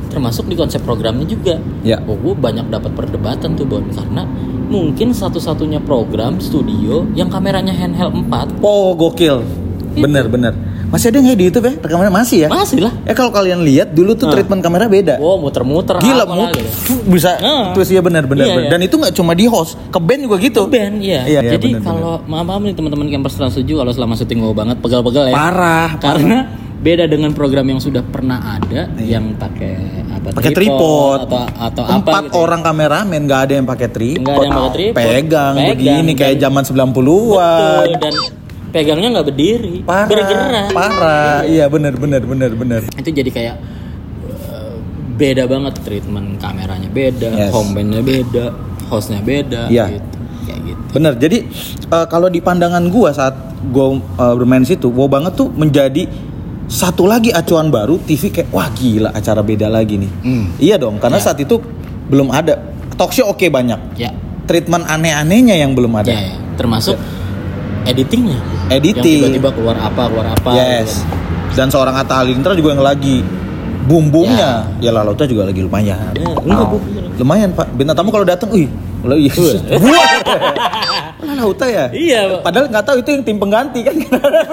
Termasuk 0.09 0.49
di 0.49 0.57
konsep 0.57 0.81
programnya 0.81 1.29
juga. 1.29 1.61
Ya. 1.85 2.01
Oh 2.09 2.17
gue 2.17 2.33
banyak 2.33 2.65
dapat 2.73 2.97
perdebatan 2.97 3.53
tuh 3.53 3.69
Bon 3.69 3.85
karena 3.93 4.25
mungkin 4.65 5.13
satu-satunya 5.13 5.85
program 5.85 6.41
studio 6.41 7.05
yang 7.13 7.29
kameranya 7.29 7.77
handheld 7.77 8.17
4 8.25 8.65
Oh, 8.65 8.97
gokil. 8.97 9.45
Bener 9.93 10.25
bener. 10.25 10.57
Masih 10.95 11.11
ada 11.11 11.19
nggak 11.19 11.35
di 11.35 11.45
YouTube 11.45 11.65
ya? 11.65 11.73
Rekamannya 11.77 12.13
masih 12.13 12.37
ya? 12.39 12.49
masih 12.49 12.79
lah. 12.79 12.93
Eh 13.03 13.11
kalau 13.11 13.27
kalian 13.29 13.59
lihat 13.61 13.91
dulu 13.91 14.15
tuh 14.15 14.25
Ah. 14.25 14.31
treatment 14.31 14.63
kamera 14.63 14.87
beda. 14.87 15.19
Wow 15.19 15.35
muter-muter 15.37 15.99
Gila 15.99 16.23
apalah 16.23 16.47
mu 16.47 16.55
gitu. 16.55 17.03
bisa 17.05 17.35
Ah. 17.35 17.75
terus 17.75 17.89
ya 17.89 17.99
benar 17.99 18.23
benar 18.23 18.47
Iya, 18.47 18.55
benar. 18.55 18.63
iya. 18.63 18.71
dan 18.71 18.79
itu 18.81 18.95
nggak 18.95 19.11
cuma 19.13 19.31
di 19.31 19.43
host 19.45 19.75
ke 19.85 19.99
band 19.99 20.23
juga 20.23 20.37
gitu 20.39 20.61
Band 20.65 20.95
iya. 20.97 21.27
Iya, 21.27 21.39
iya, 21.41 21.51
Jadi 21.53 21.83
kalau 21.83 22.23
maaf 22.23 22.45
maaf 22.45 22.61
nih 22.61 22.71
teman-teman 22.71 23.07
campers 23.09 23.35
Trans 23.35 23.51
7 23.53 23.67
kalau 23.67 23.91
selama 23.91 24.15
syuting 24.15 24.39
wow 24.39 24.55
banget 24.55 24.79
pegal-pegal 24.79 25.27
ya. 25.27 25.33
parah 25.33 25.99
Karena 25.99 26.37
beda 26.77 27.03
dengan 27.05 27.31
program 27.31 27.65
yang 27.65 27.81
sudah 27.81 27.99
pernah 28.01 28.39
ada 28.55 28.87
yang 28.97 29.35
pakai 29.35 29.73
apa 30.07 30.25
Iya. 30.25 30.33
pakai 30.33 30.51
tripod 30.53 31.19
atau 31.23 31.43
atau 31.59 31.83
apa 31.83 31.91
empat 31.99 32.23
gitu. 32.25 32.35
orang 32.37 32.61
kameramen 32.61 33.19
nggak 33.21 33.41
ada 33.41 33.53
yang 33.53 33.65
pakai 33.65 33.87
tripod 33.89 34.21
Nggak 34.21 34.31
ada 34.33 34.41
yang 34.41 34.55
pakai 34.55 34.71
tripod. 34.71 34.95
pegang, 34.95 35.21
Pegang, 35.53 35.53
begini 35.71 36.11
kayak 36.13 36.37
zaman 36.39 36.63
90-an 36.63 37.83
Betul, 37.83 37.99
dan 37.99 38.15
pegangnya 38.75 39.07
nggak 39.09 39.25
berdiri, 39.25 39.75
parah 39.81 40.03
bergerak. 40.05 40.67
parah 40.69 41.47
iya 41.47 41.65
benar 41.65 41.95
benar 41.95 42.19
benar 42.21 42.51
benar 42.51 42.81
Itu 42.91 43.07
jadi 43.09 43.29
kayak 43.29 43.55
uh, 44.45 44.75
beda 45.15 45.47
banget 45.47 45.79
treatment 45.79 46.35
kameranya 46.35 46.89
beda, 46.89 47.29
Yes. 47.31 47.51
home 47.51 47.71
bandnya 47.71 48.03
beda, 48.03 48.45
hostnya 48.85 49.23
beda, 49.23 49.71
Iya. 49.71 49.95
gitu. 49.95 50.09
Kayak 50.43 50.59
gitu. 50.61 50.81
benar 50.93 51.13
jadi 51.15 51.37
eh, 51.87 52.05
kalau 52.05 52.27
di 52.27 52.37
pandangan 52.37 52.83
gua 52.87 53.09
saat 53.09 53.33
gua 53.65 53.95
eh, 53.95 54.33
bermain 54.35 54.61
situ 54.61 54.87
wow 54.87 55.07
banget 55.07 55.33
tuh 55.33 55.49
menjadi 55.49 56.05
satu 56.65 57.05
lagi 57.05 57.29
acuan 57.29 57.69
baru 57.69 57.97
TV 57.99 58.29
kayak 58.29 58.49
wah 58.49 58.69
gila 58.69 59.09
acara 59.09 59.39
beda 59.39 59.65
lagi 59.67 59.97
nih 59.97 60.11
Hmm. 60.21 60.45
iya 60.59 60.75
dong 60.75 60.99
karena 60.99 61.17
Ya. 61.17 61.23
saat 61.23 61.39
itu 61.39 61.57
belum 62.05 62.29
ada 62.29 62.61
talk 62.93 63.09
show 63.09 63.25
oke 63.25 63.41
banyak 63.41 63.97
Ya, 63.97 64.13
treatment 64.43 64.83
aneh-anehnya 64.83 65.55
yang 65.55 65.73
belum 65.73 65.95
ada 65.95 66.09
ya, 66.09 66.21
ya. 66.27 66.37
termasuk 66.53 66.93
editingnya. 67.85 68.39
Editing. 68.69 69.21
Yang 69.21 69.39
tiba-tiba 69.39 69.49
keluar 69.55 69.77
apa, 69.79 70.01
keluar 70.09 70.27
apa. 70.33 70.49
Yes. 70.57 71.01
gitu. 71.01 71.55
Dan 71.55 71.67
seorang 71.71 71.95
Atta 71.95 72.19
Halilintar 72.19 72.51
juga 72.57 72.75
yang 72.75 72.83
lagi 72.83 73.23
bumbunya 73.85 74.65
ya, 74.81 74.89
Lalauta 74.91 75.23
juga 75.23 75.47
lagi 75.47 75.61
lumayan. 75.61 76.11
Ya, 76.17 76.25
enggak, 76.25 76.67
Bu. 76.67 76.77
lumayan 77.21 77.49
Pak. 77.55 77.67
Bintang 77.77 77.95
tamu 77.95 78.09
kalau 78.11 78.27
datang, 78.27 78.49
wih, 78.51 78.67
lo 79.05 79.15
iya. 79.15 79.31
Lalauta 81.25 81.65
ya? 81.69 81.85
Iya, 81.93 82.19
Pak. 82.37 82.39
Padahal 82.43 82.65
nggak 82.73 82.85
tahu 82.85 82.97
itu 82.99 83.09
yang 83.15 83.23
tim 83.23 83.37
pengganti 83.39 83.79
kan. 83.85 83.95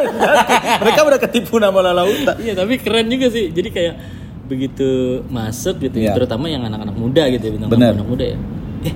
Mereka 0.84 1.00
udah 1.02 1.18
ketipu 1.18 1.58
nama 1.58 1.78
Lalauta. 1.90 2.38
Iya, 2.38 2.54
tapi 2.54 2.78
keren 2.78 3.10
juga 3.10 3.32
sih. 3.32 3.50
Jadi 3.50 3.68
kayak 3.72 3.94
begitu 4.46 5.22
masuk 5.32 5.80
gitu, 5.80 5.96
Iya. 6.02 6.12
terutama 6.12 6.46
yang 6.46 6.62
anak-anak 6.68 6.92
muda 6.92 7.24
gitu, 7.32 7.44
ya, 7.48 7.52
bintang 7.56 7.72
anak 7.72 8.04
muda 8.06 8.24
ya. 8.36 8.38
Eh, 8.84 8.94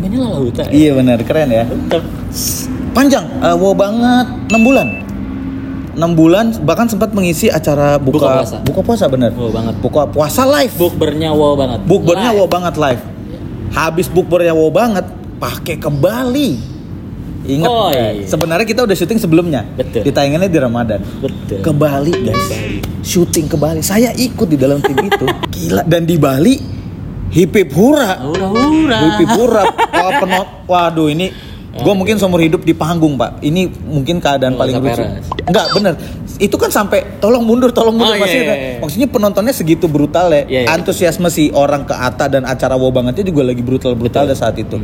oh, 0.00 0.06
ini 0.06 0.16
lah 0.16 0.28
Lauta. 0.32 0.62
ya? 0.64 0.70
Iya 0.70 0.90
benar, 0.94 1.18
keren 1.20 1.48
ya. 1.48 1.64
Mantap. 1.64 2.02
Panjang, 2.90 3.24
eh, 3.38 3.54
wow 3.54 3.72
banget, 3.72 4.26
6 4.48 4.60
bulan. 4.60 4.88
6 5.92 6.06
bulan 6.14 6.46
bahkan 6.62 6.86
sempat 6.86 7.10
mengisi 7.10 7.46
acara 7.46 7.98
buka 7.98 8.16
Buka 8.16 8.28
puasa. 8.32 8.56
buka 8.62 8.80
puasa 8.80 9.04
bener. 9.06 9.30
Wow 9.32 9.50
banget. 9.50 9.74
Buka 9.78 10.02
puasa 10.06 10.42
live. 10.48 10.74
Bukbernya 10.74 11.30
wow 11.30 11.54
banget. 11.54 11.80
Bukbernya 11.84 12.30
wow 12.32 12.46
banget 12.46 12.74
live. 12.76 13.02
Habis 13.70 14.06
bukbernya 14.06 14.50
wow 14.50 14.70
banget, 14.70 15.04
pakai 15.36 15.76
ke 15.76 15.86
Bali. 15.88 16.58
Ingat, 17.40 17.66
Oh, 17.66 17.88
nggak? 17.88 18.10
iya. 18.14 18.26
sebenarnya 18.26 18.66
kita 18.68 18.80
udah 18.82 18.92
syuting 18.92 19.16
sebelumnya. 19.16 19.64
Betul. 19.72 20.04
Ditayangannya 20.04 20.46
di 20.46 20.58
Ramadan. 20.58 21.00
Betul. 21.18 21.58
Ke 21.58 21.72
Bali 21.72 22.12
guys, 22.12 22.46
syuting 23.00 23.46
ke 23.46 23.56
Bali. 23.56 23.80
Saya 23.80 24.12
ikut 24.12 24.44
di 24.44 24.56
dalam 24.56 24.78
tim 24.78 24.94
itu. 24.94 25.26
Gila. 25.54 25.82
Dan 25.82 26.04
di 26.04 26.16
Bali, 26.16 26.54
hip 27.30 27.50
hip 27.52 27.70
hura. 27.72 28.18
Hura-hura. 28.20 28.98
Hip 28.98 29.14
hip 29.18 29.32
hura. 29.32 29.62
Wah, 29.94 30.10
penot. 30.18 30.48
Waduh 30.66 31.08
ini. 31.08 31.30
Gue 31.70 31.94
mungkin 31.94 32.18
seumur 32.18 32.42
hidup 32.42 32.60
di 32.60 32.74
panggung 32.74 33.14
pak. 33.14 33.38
Ini 33.40 33.70
mungkin 33.86 34.18
keadaan 34.18 34.58
Oh, 34.58 34.60
paling 34.60 34.74
lucu. 34.76 35.02
Enggak 35.46 35.66
bener. 35.70 35.94
Itu 36.36 36.58
kan 36.58 36.66
sampai 36.68 37.22
tolong 37.22 37.46
mundur, 37.46 37.70
tolong 37.70 37.94
mundur 37.94 38.10
Oh, 38.10 38.18
iya, 38.18 38.20
maksudnya. 38.20 38.44
iya, 38.44 38.54
iya. 38.56 38.78
Maksudnya 38.82 39.08
penontonnya 39.08 39.54
segitu 39.54 39.86
brutal 39.86 40.28
ya. 40.28 40.42
Iya, 40.44 40.60
iya. 40.66 40.68
Antusiasme 40.68 41.30
si 41.30 41.48
orang 41.48 41.86
ke 41.86 41.94
Atta 41.94 42.26
dan 42.26 42.42
acara 42.42 42.74
wow 42.74 42.90
bangetnya 42.90 43.22
juga 43.22 43.46
lagi 43.46 43.62
brutal 43.62 43.94
brutal 43.94 44.26
dah 44.26 44.34
saat 44.34 44.58
itu. 44.58 44.82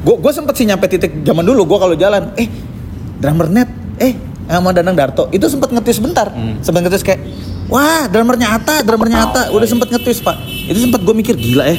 Gue 0.00 0.16
gue 0.16 0.32
sempet 0.32 0.56
sih 0.56 0.64
nyampe 0.64 0.88
titik 0.88 1.12
zaman 1.20 1.44
dulu 1.44 1.64
gue 1.66 1.78
kalau 1.78 1.94
jalan, 1.94 2.32
eh 2.34 2.48
drummer 3.16 3.48
net, 3.48 3.68
eh 3.96 4.16
sama 4.44 4.72
Danang 4.72 4.92
Darto 4.92 5.28
itu 5.28 5.44
sempet 5.44 5.72
ngetis 5.72 5.96
bentar, 5.96 6.28
Hmm. 6.28 6.60
sempet 6.60 6.84
ngetis 6.84 7.00
kayak, 7.00 7.20
wah 7.66 8.04
drummernya 8.06 8.52
Atta, 8.52 8.80
drummernya 8.80 9.18
Atta, 9.22 9.42
udah 9.48 9.64
sempet 9.64 9.88
ngetis 9.88 10.20
pak. 10.20 10.36
Itu 10.64 10.78
sempet 10.80 11.00
gue 11.00 11.14
mikir 11.14 11.34
gila 11.34 11.64
eh 11.66 11.78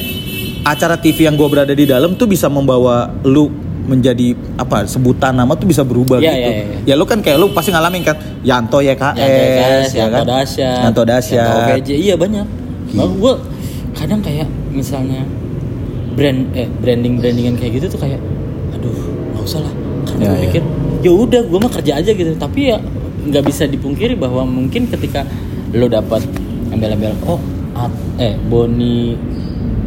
acara 0.62 0.94
TV 0.94 1.24
yang 1.24 1.34
gue 1.34 1.46
berada 1.46 1.70
di 1.70 1.84
dalam 1.84 2.14
tuh 2.14 2.26
bisa 2.26 2.46
membawa 2.46 3.06
lu 3.22 3.50
menjadi 3.86 4.34
apa 4.56 4.82
sebutan 4.84 5.30
nama 5.30 5.54
tuh 5.54 5.62
bisa 5.64 5.80
berubah 5.80 6.18
Iya, 6.18 6.26
gitu. 6.26 6.38
iya, 6.40 6.50
iya. 6.50 6.78
Ya 6.84 6.94
lu 6.94 7.04
kan 7.04 7.22
kayak 7.22 7.38
lu 7.38 7.50
pasti 7.50 7.70
ngalamin 7.70 8.02
kan 8.02 8.18
Yanto 8.42 8.78
YKS, 8.78 9.14
Yanto 9.14 9.38
YKS, 9.38 9.88
ya 9.88 9.98
Yanto 10.00 10.10
kan? 10.12 10.24
Dasyat, 10.26 10.78
Yanto 10.82 11.02
Dasyat. 11.02 11.38
Yanto 11.38 11.58
OVJ, 11.72 11.88
iya 11.94 12.14
banyak. 12.14 12.46
Nah, 12.92 13.06
gue 13.08 13.32
kadang 13.92 14.20
kayak 14.20 14.46
misalnya 14.68 15.22
brand 16.12 16.50
eh 16.52 16.66
branding 16.66 17.14
brandingan 17.16 17.54
kayak 17.54 17.78
gitu 17.78 17.86
tuh 17.88 18.00
kayak, 18.00 18.18
aduh 18.72 18.90
nggak 19.32 19.44
usah 19.44 19.60
lah. 19.62 19.72
Karena 20.04 20.18
Ya, 20.18 20.26
gue 20.26 20.34
ya. 20.34 20.42
pikir 20.48 20.62
ya 20.98 21.12
udah 21.12 21.42
gue 21.44 21.58
mah 21.60 21.72
kerja 21.72 21.92
aja 21.94 22.10
gitu. 22.10 22.32
Tapi 22.34 22.60
ya 22.66 22.78
nggak 23.22 23.44
bisa 23.44 23.66
dipungkiri 23.66 24.14
bahwa 24.14 24.42
mungkin 24.42 24.86
ketika 24.88 25.22
lo 25.70 25.86
dapat 25.86 26.26
embel-embel 26.68 27.14
oh 27.24 27.38
at- 27.78 28.00
eh 28.18 28.34
Boni 28.40 29.12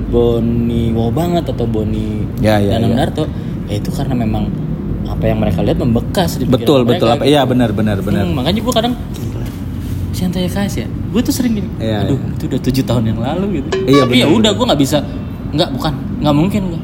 Boni 0.07 0.89
wow 0.89 1.09
banget 1.09 1.45
atau 1.45 1.65
Boni 1.65 2.25
Ya, 2.39 2.57
ya, 2.57 2.75
Danang 2.75 2.91
ya. 2.91 2.97
Darto, 3.03 3.23
ya 3.65 3.75
itu 3.75 3.89
karena 3.89 4.15
memang 4.15 4.49
apa 5.05 5.23
yang 5.23 5.37
mereka 5.37 5.59
lihat 5.59 5.77
membekas 5.77 6.37
di 6.37 6.45
Betul 6.45 6.81
betul 6.81 7.09
mereka, 7.09 7.17
apa? 7.17 7.23
gitu. 7.23 7.31
Iya 7.31 7.41
benar 7.43 7.69
benar 7.71 7.97
benar. 7.99 8.23
Hmm, 8.23 8.33
makanya 8.33 8.59
gue 8.59 8.73
kadang 8.73 8.93
si 10.11 10.21
Anta 10.21 10.37
YKS 10.37 10.73
ya 10.75 10.87
gue 10.89 11.21
tuh 11.21 11.31
sering 11.31 11.53
gini 11.55 11.69
Iya, 11.77 12.03
aduh 12.03 12.17
iya. 12.17 12.33
itu 12.35 12.43
udah 12.45 12.59
tujuh 12.61 12.83
tahun 12.83 13.03
yang 13.07 13.19
lalu 13.19 13.45
gitu 13.57 13.69
Iya, 13.81 14.01
tapi 14.03 14.15
ya 14.17 14.27
udah 14.27 14.51
gue 14.51 14.65
nggak 14.67 14.81
bisa 14.81 14.97
nggak 15.49 15.69
bukan 15.71 15.93
nggak 16.19 16.35
mungkin 16.35 16.61
gue 16.67 16.81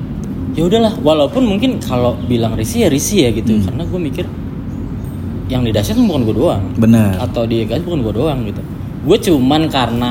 ya 0.55 0.63
udahlah 0.63 0.93
walaupun 0.97 1.43
mungkin 1.43 1.77
kalau 1.79 2.15
bilang 2.24 2.55
risih 2.55 2.85
ya 2.85 2.89
risih 2.89 3.17
ya 3.21 3.31
gitu 3.31 3.51
Hmm. 3.51 3.65
karena 3.67 3.83
gue 3.83 4.00
mikir 4.01 4.25
yang 5.45 5.62
di 5.62 5.69
dahsyat 5.69 6.00
bukan 6.00 6.21
gue 6.24 6.35
doang 6.35 6.63
Benar. 6.75 7.19
atau 7.19 7.43
di 7.43 7.62
YKS 7.62 7.83
bukan 7.83 8.00
gue 8.01 8.13
doang 8.15 8.39
gitu 8.45 8.62
gue 9.03 9.17
cuman 9.21 9.62
karena 9.67 10.09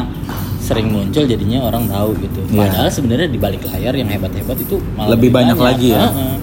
sering 0.65 0.89
muncul 0.89 1.23
jadinya 1.23 1.61
orang 1.63 1.85
tahu 1.87 2.17
gitu 2.19 2.41
Iya. 2.47 2.57
padahal 2.59 2.89
sebenarnya 2.89 3.29
di 3.29 3.37
balik 3.37 3.63
layar 3.65 3.93
yang 3.93 4.09
hebat-hebat 4.09 4.57
itu 4.57 4.81
malah 4.95 5.13
Lebih 5.13 5.29
banyak 5.31 5.59
lagi 5.59 5.93
ya? 5.93 6.09
Heeh. 6.09 6.35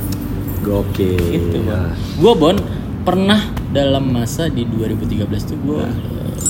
Gokil. 0.62 1.18
Gitu, 1.18 1.58
Ya. 1.60 1.90
Bon. 1.90 1.90
Gue 2.22 2.34
Bon 2.38 2.56
pernah 3.02 3.42
dalam 3.70 4.14
masa 4.14 4.46
di 4.46 4.62
2013 4.64 5.26
tuh 5.44 5.58
gue 5.58 5.82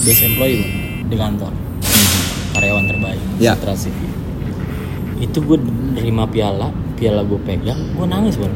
best 0.03 0.21
employee 0.21 0.59
Bon, 0.59 0.69
di 1.07 1.15
kantor. 1.15 1.51
Karyawan 2.51 2.85
terbaik 2.85 3.21
Ya. 3.39 3.55
CV. 3.55 3.95
Itu 5.17 5.39
gue 5.39 5.55
nerima 5.95 6.27
piala, 6.27 6.69
piala 6.93 7.23
gue 7.23 7.39
pegang, 7.39 7.79
gue 7.89 8.03
nangis 8.05 8.35
Bon. 8.35 8.51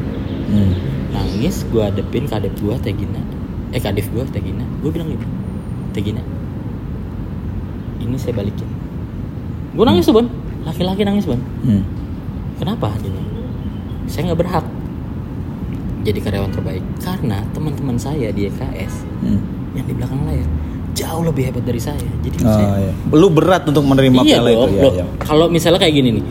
Hmm. 0.46 0.76
Nangis, 1.08 1.64
gue 1.64 1.80
adepin 1.80 2.28
kadep 2.28 2.52
gue 2.54 2.76
Tegina. 2.78 3.24
eh 3.66 3.80
kadif 3.82 4.06
gue 4.08 4.22
Teh 4.26 4.38
Gina 4.38 4.62
gue 4.78 4.88
bilang 4.88 5.10
gitu 5.10 5.26
Teh 5.90 6.00
Gina 6.00 6.22
ini 7.98 8.14
saya 8.14 8.32
balikin 8.32 8.64
gue 9.76 9.84
nangis 9.84 10.04
tuh 10.04 10.14
bon 10.14 10.26
laki-laki 10.62 11.02
nangis 11.02 11.24
bon 11.24 11.38
Hmm. 11.62 11.82
kenapa 12.56 12.90
dia 12.98 13.12
saya 14.06 14.22
nggak 14.26 14.40
berhak 14.40 14.64
jadi 16.02 16.18
karyawan 16.18 16.50
terbaik 16.50 16.84
karena 16.98 17.42
teman-teman 17.50 17.96
saya 17.96 18.30
di 18.30 18.46
EKS 18.46 19.04
Hmm. 19.18 19.40
yang 19.72 19.84
di 19.84 19.92
belakang 19.92 20.20
layar 20.22 20.46
jauh 20.92 21.22
lebih 21.22 21.42
hebat 21.46 21.60
dari 21.62 21.76
saya 21.78 22.00
jadi 22.18 22.36
Oh, 22.38 22.48
saya 22.48 22.68
iya. 22.80 22.92
Lu 23.12 23.28
berat 23.28 23.62
untuk 23.64 23.84
menerima 23.84 24.16
iya 24.18 24.28
piala 24.34 24.48
dong 24.50 24.64
itu 24.66 24.72
ya. 24.72 24.82
loh, 24.82 24.94
ya. 24.94 25.04
kalau 25.18 25.46
misalnya 25.46 25.76
kayak 25.76 25.94
gini 25.94 26.10
nih 26.14 26.24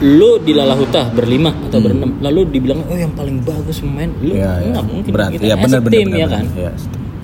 lu 0.00 0.38
di 0.38 0.52
lalahuta 0.52 1.10
berlima 1.10 1.50
Hmm. 1.50 1.64
atau 1.64 1.78
berenam 1.78 2.10
lalu 2.18 2.40
dibilang 2.48 2.82
oh 2.82 2.94
yang 2.96 3.10
paling 3.12 3.38
bagus 3.40 3.78
pemain 3.78 4.10
lu 4.16 4.30
Iya, 4.32 4.50
iya. 4.56 4.70
nggak 4.72 4.84
mungkin 4.84 5.10
Berat. 5.10 5.30
kita 5.32 5.42
Iya, 5.44 5.54
as 5.54 5.58
a 5.58 5.64
benar 5.64 5.80
benar 5.80 5.92
team, 5.92 6.06
benar, 6.08 6.18
ya 6.18 6.26
kan 6.28 6.44
Iya. 6.52 6.70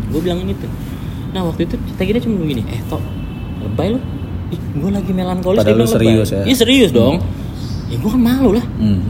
gue 0.07 0.21
bilangin 0.21 0.49
itu 0.49 0.67
nah 1.31 1.43
waktu 1.43 1.61
itu 1.64 1.75
kita 1.85 2.00
gini 2.05 2.19
cuma 2.21 2.35
bilang 2.37 2.50
gini 2.53 2.62
eh 2.69 2.81
tok 2.85 3.03
lebay 3.61 3.88
lu 3.91 4.00
gue 4.56 4.90
lagi 4.90 5.11
melankolis 5.11 5.58
Padahal 5.58 5.78
lu 5.78 5.87
serius 5.87 6.28
lebay. 6.28 6.37
ya. 6.37 6.42
iya 6.44 6.56
serius 6.56 6.90
dong. 6.90 7.16
Ya 7.87 7.96
gue 7.96 8.11
kan 8.11 8.20
malu 8.20 8.50
lah. 8.52 8.64
Hmm. 8.76 9.02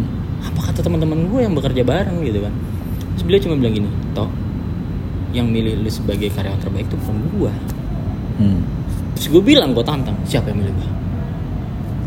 apa 0.42 0.60
kata 0.62 0.80
teman-teman 0.80 1.24
gue 1.24 1.40
yang 1.40 1.52
bekerja 1.52 1.82
bareng 1.82 2.20
gitu 2.20 2.40
kan? 2.40 2.52
Terus 3.10 3.22
beliau 3.22 3.40
cuma 3.40 3.54
bilang 3.56 3.74
gini 3.74 3.88
toh 4.10 4.28
yang 5.30 5.46
milih 5.46 5.76
lu 5.76 5.88
sebagai 5.88 6.28
karyawan 6.28 6.58
terbaik 6.58 6.86
itu 6.86 6.96
bukan 6.96 7.16
gue 7.32 7.52
Hmm. 8.34 8.60
terus 9.12 9.26
gue 9.28 9.38
bilang 9.40 9.70
gue 9.70 9.82
tantang 9.82 10.14
siapa 10.22 10.48
yang 10.48 10.58
milih 10.58 10.74
gue 10.74 10.90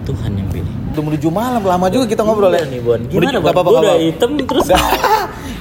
Tuhan 0.05 0.31
yang 0.33 0.47
pilih. 0.47 0.73
Udah 0.89 1.03
menuju 1.03 1.27
malam 1.27 1.59
lama 1.61 1.87
juga 1.87 2.05
kita 2.05 2.21
ngobrol 2.21 2.49
Iya 2.49 2.63
ya. 2.63 2.67
nih 2.69 2.79
Bon. 2.79 2.99
Gimana 3.01 3.37
Bon? 3.37 3.51
Apa-apa, 3.51 3.69
Gua 3.69 3.79
nggak 3.81 3.91
udah 3.93 4.07
hitam 4.07 4.29
terus 4.39 4.67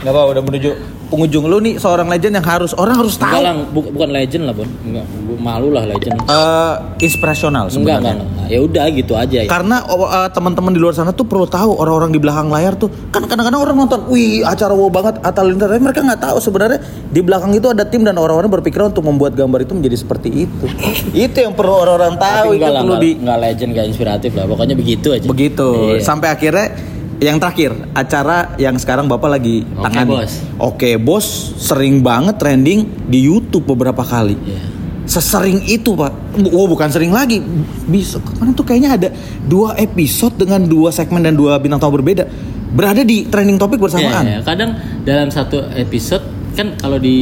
Gak 0.07 0.15
apa 0.15 0.23
udah 0.29 0.43
menuju 0.45 0.71
pengunjung 1.07 1.45
lu 1.45 1.59
nih 1.61 1.75
seorang 1.77 2.07
legend 2.07 2.35
yang 2.35 2.47
harus 2.49 2.71
orang 2.73 2.95
harus 2.97 3.15
Enggak 3.15 3.31
tahu. 3.33 3.43
lah, 3.43 3.55
bu- 3.69 3.91
bukan 3.91 4.09
legend 4.09 4.43
lah 4.43 4.55
Bon 4.55 4.67
Enggak, 4.81 5.07
malu 5.37 5.69
lah 5.69 5.83
legend 5.85 6.15
Eh, 6.21 6.75
inspirasional 7.01 7.67
enggak, 7.67 7.75
sebenarnya. 7.99 8.13
enggak. 8.17 8.47
Ya 8.47 8.59
udah 8.61 8.85
gitu 8.89 9.13
aja 9.15 9.39
ya. 9.41 9.49
Karena 9.49 9.83
eh, 9.83 10.29
teman-teman 10.31 10.71
di 10.71 10.79
luar 10.79 10.95
sana 10.95 11.11
tuh 11.11 11.23
perlu 11.23 11.43
tahu 11.45 11.75
orang-orang 11.75 12.11
di 12.11 12.19
belakang 12.19 12.47
layar 12.49 12.75
tuh 12.75 12.87
kan 13.09 13.23
kadang-kadang 13.25 13.59
orang 13.61 13.77
nonton, 13.77 14.07
wih 14.07 14.43
acara 14.43 14.71
wow 14.73 14.87
banget 14.89 15.19
Atal 15.21 15.45
Lintar, 15.45 15.67
tapi 15.69 15.83
mereka 15.83 16.01
nggak 16.01 16.23
tahu 16.23 16.37
sebenarnya 16.41 16.79
di 17.05 17.21
belakang 17.21 17.51
itu 17.53 17.67
ada 17.67 17.83
tim 17.83 18.03
dan 18.03 18.15
orang-orang 18.15 18.47
berpikiran 18.53 18.91
untuk 18.91 19.03
membuat 19.03 19.35
gambar 19.35 19.59
itu 19.61 19.75
menjadi 19.75 19.97
seperti 19.97 20.29
itu. 20.41 20.67
itu 21.27 21.35
yang 21.37 21.51
perlu 21.53 21.75
orang-orang 21.77 22.15
tahu 22.15 22.49
Tapi 22.49 22.57
itu 22.57 22.63
lah, 22.65 22.71
perlu 22.77 22.93
enggak, 22.93 23.03
di 23.03 23.11
enggak 23.17 23.39
legend, 23.41 23.71
enggak 23.73 23.87
inspiratif 23.89 24.31
lah. 24.33 24.45
Pokoknya 24.45 24.75
begitu 24.75 25.09
aja. 25.11 25.27
begitu 25.27 25.69
Iya. 25.93 25.99
sampai 26.01 26.29
akhirnya 26.29 26.67
yang 27.17 27.41
terakhir 27.41 27.73
acara 27.97 28.57
yang 28.61 28.77
sekarang 28.77 29.09
bapak 29.09 29.41
lagi 29.41 29.65
Oke, 29.65 29.85
tangani. 29.89 30.13
Bos. 30.13 30.33
Oke 30.61 30.91
bos 31.01 31.27
sering 31.57 32.05
banget 32.05 32.37
trending 32.37 33.09
di 33.09 33.25
YouTube 33.25 33.65
beberapa 33.65 34.05
kali. 34.05 34.37
Iya. 34.37 34.61
Sesering 35.07 35.63
itu 35.71 35.95
pak, 35.95 36.11
oh 36.51 36.67
bukan 36.67 36.91
sering 36.91 37.15
lagi, 37.15 37.39
bisa 37.87 38.19
kemarin 38.19 38.59
tuh 38.59 38.67
kayaknya 38.67 38.91
ada 38.99 39.09
dua 39.47 39.79
episode 39.79 40.35
dengan 40.35 40.67
dua 40.67 40.91
segmen 40.91 41.23
dan 41.23 41.39
dua 41.39 41.63
bintang 41.63 41.79
tamu 41.79 42.03
berbeda 42.03 42.27
berada 42.75 43.07
di 43.07 43.23
trending 43.31 43.55
topik 43.55 43.79
bersamaan. 43.79 44.27
Iya, 44.27 44.33
iya. 44.35 44.39
Kadang 44.43 44.71
dalam 45.07 45.31
satu 45.31 45.63
episode 45.79 46.27
kan 46.59 46.75
kalau 46.75 46.99
di 46.99 47.19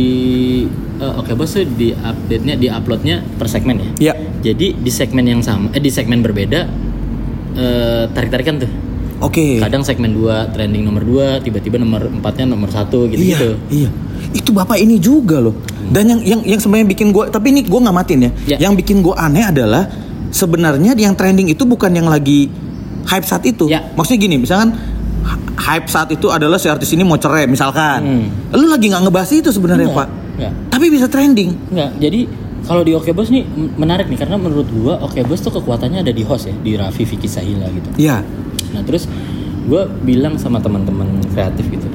eh, 0.97 1.15
Oke 1.21 1.37
Bos 1.37 1.53
tuh 1.53 1.69
di 1.69 1.93
update-nya, 1.93 2.57
di 2.57 2.73
uploadnya 2.73 3.21
per 3.37 3.53
segmen 3.53 3.77
ya. 3.77 3.91
Iya. 4.01 4.15
Jadi 4.41 4.81
di 4.81 4.91
segmen 4.91 5.29
yang 5.29 5.45
sama, 5.45 5.69
eh 5.77 5.83
di 5.83 5.93
segmen 5.93 6.25
berbeda 6.25 6.61
eh, 7.53 8.05
tarik-tarikan 8.17 8.65
tuh. 8.65 8.71
Oke. 9.25 9.59
Kadang 9.59 9.81
segmen 9.81 10.13
2 10.13 10.53
trending 10.53 10.85
nomor 10.85 11.03
2, 11.03 11.41
tiba-tiba 11.41 11.81
nomor 11.81 12.13
4-nya 12.13 12.45
nomor 12.45 12.69
1 12.69 12.93
gitu-gitu. 13.09 13.57
Iya, 13.73 13.89
iya. 13.89 13.89
Itu 14.37 14.53
bapak 14.53 14.77
ini 14.77 15.01
juga 15.01 15.41
loh. 15.41 15.57
Dan 15.89 16.13
yang 16.13 16.21
yang 16.21 16.41
yang 16.45 16.61
sebenarnya 16.61 16.89
bikin 16.93 17.09
gue, 17.09 17.33
tapi 17.33 17.57
ini 17.57 17.65
gue 17.65 17.81
nggak 17.81 17.97
matiin 17.97 18.21
ya. 18.21 18.31
Ya. 18.45 18.57
Yang 18.69 18.85
bikin 18.85 19.01
gue 19.01 19.15
aneh 19.17 19.45
adalah 19.49 19.89
sebenarnya 20.29 20.93
yang 20.99 21.17
trending 21.17 21.49
itu 21.49 21.65
bukan 21.65 21.89
yang 21.95 22.09
lagi 22.11 22.53
hype 23.09 23.25
saat 23.25 23.49
itu. 23.49 23.69
Ya. 23.73 23.81
Maksudnya 23.97 24.21
gini, 24.21 24.37
misalkan 24.45 24.77
hype 25.57 25.89
saat 25.89 26.13
itu 26.13 26.29
adalah 26.29 26.61
si 26.61 26.69
artis 26.69 26.93
ini 26.93 27.07
mau 27.07 27.17
cerai 27.17 27.49
misalkan. 27.49 28.01
Hmm. 28.05 28.27
Lu 28.53 28.69
lagi 28.69 28.93
nggak 28.93 29.03
ngebahas 29.09 29.31
itu 29.33 29.49
sebenarnya 29.49 29.89
pak. 29.93 30.09
enggak. 30.37 30.53
Tapi 30.69 30.87
bisa 30.91 31.07
trending. 31.09 31.73
Enggak, 31.73 31.91
jadi 32.03 32.21
kalau 32.65 32.83
di 32.83 32.93
Oke 32.97 33.13
Bos 33.13 33.29
nih 33.29 33.45
menarik 33.77 34.09
nih 34.09 34.19
karena 34.19 34.41
menurut 34.41 34.67
gua 34.73 34.97
Oke 35.05 35.21
Bos 35.25 35.41
tuh 35.45 35.53
kekuatannya 35.53 36.01
ada 36.03 36.13
di 36.13 36.25
host 36.25 36.49
ya, 36.51 36.55
di 36.57 36.75
Raffi 36.75 37.05
Vicky 37.07 37.29
Sahila 37.29 37.69
gitu. 37.71 37.89
Iya. 38.01 38.25
Nah, 38.75 38.83
terus 38.83 39.07
gua 39.71 39.87
bilang 40.03 40.37
sama 40.37 40.59
teman-teman 40.61 41.23
kreatif 41.33 41.71
gitu. 41.71 41.89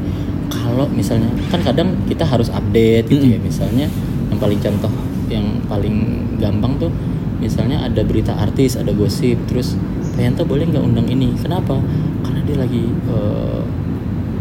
Kalau 0.49 0.89
misalnya 0.89 1.29
kan 1.53 1.61
kadang 1.61 1.93
kita 2.09 2.25
harus 2.25 2.49
update 2.49 3.05
gitu 3.11 3.35
ya, 3.35 3.37
misalnya 3.37 3.85
yang 4.31 4.39
paling 4.39 4.59
contoh 4.63 4.91
yang 5.29 5.45
paling 5.69 6.25
gampang 6.41 6.73
tuh 6.81 6.89
misalnya 7.37 7.85
ada 7.85 8.01
berita 8.01 8.33
artis, 8.33 8.73
ada 8.75 8.89
gosip, 8.95 9.37
terus 9.45 9.77
Pak 10.17 10.21
Yanto 10.25 10.43
boleh 10.43 10.65
nggak 10.67 10.83
undang 10.83 11.07
ini? 11.07 11.31
Kenapa? 11.37 11.77
Karena 12.25 12.41
dia 12.43 12.57
lagi 12.57 12.83
eh, 12.89 13.61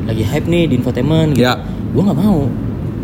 lagi 0.08 0.24
hype 0.24 0.48
nih 0.48 0.64
di 0.72 0.74
infotainment 0.80 1.36
gitu. 1.36 1.44
Ya. 1.44 1.60
Gua 1.92 2.08
nggak 2.08 2.18
mau 2.18 2.48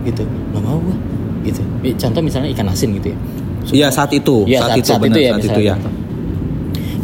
gitu, 0.08 0.24
nggak 0.24 0.62
mau 0.64 0.78
gua 0.80 0.96
gitu. 1.44 1.60
Contoh 2.00 2.20
misalnya 2.24 2.48
ikan 2.56 2.68
asin 2.72 2.96
gitu 2.96 3.12
ya. 3.12 3.18
Iya 3.64 3.88
saat 3.88 4.12
itu, 4.12 4.44
Iya, 4.44 4.60
saat, 4.60 4.76
itu 4.76 4.92
benar, 5.00 5.16
ya, 5.16 5.30
saat 5.32 5.44
itu 5.48 5.60
ya. 5.64 5.72
contoh. 5.76 5.92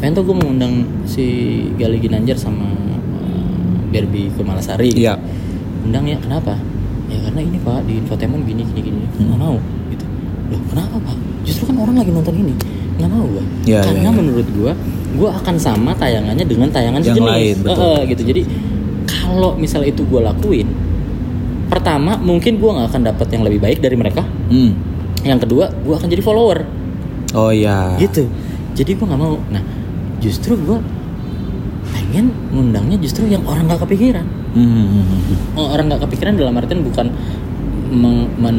Pengen 0.01 0.13
tuh 0.17 0.25
gue 0.25 0.37
mengundang 0.37 0.75
si 1.05 1.25
Gali 1.77 2.01
Ginanjar 2.01 2.37
sama 2.37 2.65
uh, 2.67 3.77
Derby 3.93 4.33
ke 4.33 4.41
Malasari. 4.41 4.89
gitu. 4.91 5.05
Iya. 5.05 5.21
Undang 5.85 6.09
ya 6.09 6.17
kenapa? 6.17 6.57
Ya 7.11 7.19
karena 7.27 7.41
ini 7.43 7.59
pak 7.61 7.85
di 7.85 8.01
infotainment 8.01 8.45
gini 8.45 8.63
gini 8.65 8.81
gini. 8.81 9.01
Gue 9.13 9.25
nggak 9.29 9.41
mau 9.41 9.57
gitu. 9.93 10.05
Loh 10.51 10.61
kenapa 10.73 10.97
pak? 11.05 11.17
Justru 11.45 11.63
kan 11.69 11.77
orang 11.77 11.97
lagi 12.01 12.11
nonton 12.11 12.35
ini. 12.35 12.55
Nggak 12.97 13.11
mau 13.13 13.25
gue. 13.29 13.45
Iya, 13.69 13.81
karena 13.85 14.01
iya, 14.01 14.11
iya. 14.13 14.19
menurut 14.21 14.49
gue, 14.49 14.73
gue 15.17 15.29
akan 15.31 15.55
sama 15.57 15.91
tayangannya 15.97 16.45
dengan 16.45 16.69
tayangan 16.69 17.01
Yang 17.01 17.17
sejenis. 17.17 17.33
lain, 17.33 17.55
betul. 17.65 17.81
Eh, 17.81 17.93
eh, 17.93 18.01
gitu. 18.13 18.23
Jadi 18.25 18.43
kalau 19.09 19.51
misal 19.57 19.83
itu 19.85 20.03
gue 20.05 20.21
lakuin, 20.21 20.69
pertama 21.69 22.17
mungkin 22.17 22.57
gue 22.57 22.71
nggak 22.73 22.89
akan 22.93 23.03
dapat 23.05 23.27
yang 23.33 23.43
lebih 23.45 23.61
baik 23.61 23.79
dari 23.81 23.97
mereka. 23.97 24.25
Hmm. 24.49 24.73
Yang 25.21 25.45
kedua, 25.49 25.69
gue 25.69 25.95
akan 25.97 26.09
jadi 26.09 26.23
follower 26.25 26.59
Oh 27.31 27.55
iya. 27.55 27.95
gitu 27.95 28.27
jadi 28.75 28.91
gue 28.97 29.07
nggak 29.07 29.21
mau 29.21 29.39
nah 29.51 29.63
justru 30.21 30.55
gue 30.57 30.79
pengen 31.91 32.31
ngundangnya 32.51 32.97
justru 32.97 33.27
yang 33.27 33.43
orang 33.45 33.67
nggak 33.67 33.83
kepikiran 33.83 34.27
Hmm, 34.51 35.07
orang 35.55 35.87
nggak 35.87 36.03
kepikiran 36.05 36.35
dalam 36.35 36.59
artian 36.59 36.83
bukan 36.83 37.07
meng, 37.89 38.27
men, 38.35 38.59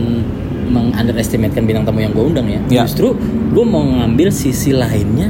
underestimatekan 0.96 1.68
bintang 1.68 1.84
tamu 1.84 2.00
yang 2.00 2.12
gue 2.12 2.24
undang 2.24 2.48
ya 2.48 2.60
Ya. 2.72 2.82
justru 2.84 3.12
gue 3.52 3.66
mau 3.66 3.84
ngambil 3.84 4.32
sisi 4.32 4.72
lainnya 4.72 5.28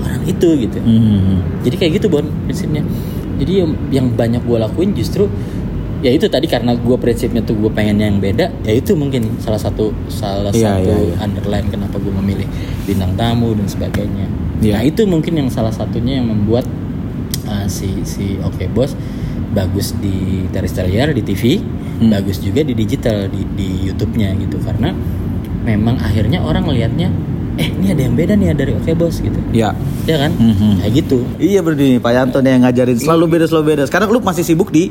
orang 0.00 0.22
itu 0.24 0.48
gitu 0.58 0.78
Hmm, 0.80 0.98
hmm, 0.98 1.20
hmm. 1.20 1.38
jadi 1.62 1.74
kayak 1.76 1.92
gitu 1.96 2.06
bon 2.08 2.26
prinsipnya 2.42 2.82
jadi 3.38 3.52
yang, 3.62 3.70
yang 3.90 4.06
banyak 4.10 4.42
gue 4.42 4.58
lakuin 4.58 4.90
justru 4.92 5.30
ya 6.00 6.10
itu 6.10 6.26
tadi 6.26 6.44
karena 6.44 6.74
gue 6.74 6.96
prinsipnya 6.96 7.40
tuh 7.40 7.54
gue 7.54 7.70
pengen 7.70 8.00
yang 8.00 8.18
beda 8.18 8.50
ya 8.60 8.72
itu 8.72 8.92
mungkin 8.92 9.38
salah 9.38 9.60
satu 9.60 9.94
salah 10.08 10.50
Iya, 10.50 10.74
satu 10.74 10.90
iya, 10.90 11.06
iya. 11.06 11.16
underline 11.20 11.68
kenapa 11.68 11.96
gue 11.96 12.10
memilih 12.10 12.48
bintang 12.82 13.14
tamu 13.14 13.54
dan 13.54 13.64
sebagainya 13.64 14.26
Iya. 14.60 14.72
nah 14.76 14.82
itu 14.82 15.02
mungkin 15.04 15.32
yang 15.34 15.48
salah 15.48 15.70
satunya 15.70 16.20
yang 16.20 16.28
membuat 16.28 16.68
uh, 17.44 17.64
si 17.64 18.04
si 18.04 18.36
oke 18.38 18.64
bos 18.70 18.92
bagus 19.50 19.96
di 19.96 20.46
terrestrial 20.48 21.10
di 21.10 21.22
TV 21.22 21.44
Hmm. 22.00 22.08
bagus 22.08 22.40
juga 22.40 22.60
di 22.60 22.72
digital 22.72 23.28
di 23.28 23.44
di 23.52 23.68
YouTube-nya 23.84 24.32
gitu 24.38 24.56
karena 24.58 24.88
memang 25.60 26.00
akhirnya 26.00 26.40
orang 26.40 26.64
ngelihatnya 26.64 27.12
eh 27.56 27.68
ini 27.68 27.92
ada 27.92 28.00
yang 28.00 28.16
beda 28.16 28.32
nih 28.34 28.56
dari 28.56 28.72
oke 28.72 28.88
bos 28.94 29.20
gitu 29.20 29.36
Ya. 29.52 29.76
ya 30.04 30.16
kan 30.18 30.32
Mhm. 30.32 30.80
kayak 30.80 30.92
gitu 30.96 31.28
Iya 31.36 31.60
berarti 31.60 32.00
Pak 32.00 32.08
Yanto 32.10 32.40
nih 32.40 32.56
yang 32.56 32.64
ngajarin 32.64 32.96
selalu 32.96 33.24
beda 33.30 33.44
selalu 33.44 33.64
beda. 33.66 33.82
Sekarang 33.84 34.08
lu 34.08 34.16
masih 34.18 34.40
sibuk 34.40 34.72
di 34.72 34.88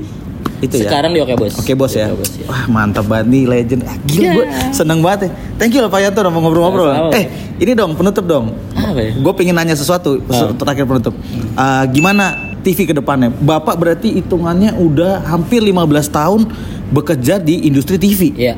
itu 0.60 0.76
ya. 0.76 0.86
Sekarang 0.86 1.16
di 1.16 1.20
Oke 1.20 1.34
Bos. 1.34 1.56
Oke 1.56 1.72
bos 1.74 1.90
ya. 1.90 2.12
Bos, 2.12 2.30
ya. 2.36 2.46
Wah 2.46 2.68
mantap 2.68 3.08
banget 3.08 3.32
nih 3.32 3.44
legend. 3.48 3.82
Ah, 3.88 3.96
gila 4.04 4.22
Ya. 4.22 4.32
gue 4.36 4.46
seneng 4.70 5.00
banget 5.00 5.20
ya. 5.26 5.30
Thank 5.58 5.74
you 5.74 5.82
loh 5.82 5.90
Pak 5.90 6.04
Yanto 6.04 6.20
udah 6.20 6.30
mau 6.30 6.42
ngobrol-ngobrol. 6.44 7.10
Eh 7.10 7.26
ini 7.58 7.72
dong 7.74 7.98
penutup 7.98 8.28
dong. 8.28 8.54
Apa 8.90 9.02
ya? 9.02 9.12
Gue 9.16 9.34
pengen 9.34 9.54
nanya 9.54 9.74
sesuatu 9.74 10.18
Ah. 10.26 10.52
terakhir 10.52 10.84
penutup. 10.84 11.14
Ah, 11.54 11.86
gimana 11.86 12.36
TV 12.60 12.84
ke 12.84 12.92
depannya? 12.92 13.30
Bapak 13.32 13.76
berarti 13.76 14.12
hitungannya 14.14 14.76
udah 14.76 15.24
hampir 15.24 15.62
15 15.62 15.80
tahun 16.08 16.50
bekerja 16.90 17.38
di 17.38 17.64
industri 17.64 17.96
TV. 17.96 18.34
Iya. 18.34 18.56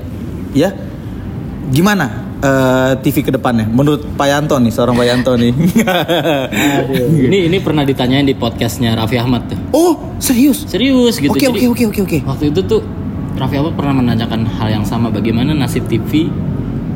Ya. 0.52 0.70
Gimana 1.68 2.08
eh, 2.40 2.92
TV 3.00 3.22
ke 3.22 3.32
depannya? 3.32 3.68
Menurut 3.68 4.04
Pak 4.18 4.26
Yanto 4.26 4.58
nih, 4.58 4.72
seorang 4.72 4.96
Pak 4.96 5.06
Yanto 5.06 5.32
nih. 5.38 5.54
ini 7.30 7.48
ini 7.48 7.58
pernah 7.60 7.86
ditanyain 7.86 8.26
di 8.26 8.34
podcastnya 8.34 8.98
Raffi 8.98 9.16
Ahmad 9.16 9.46
tuh. 9.48 9.60
oh, 9.72 9.94
serius? 10.18 10.66
Serius 10.66 11.18
gitu. 11.18 11.32
Oke, 11.32 11.48
oke, 11.48 11.66
oke, 11.70 11.84
oke, 11.88 12.00
oke. 12.02 12.18
Waktu 12.26 12.50
itu 12.50 12.62
tuh 12.66 12.82
Raffi 13.38 13.56
Ahmad 13.56 13.74
pernah 13.76 13.94
menanyakan 13.96 14.44
hal 14.50 14.68
yang 14.72 14.84
sama 14.84 15.08
bagaimana 15.08 15.54
nasib 15.54 15.86
TV 15.86 16.28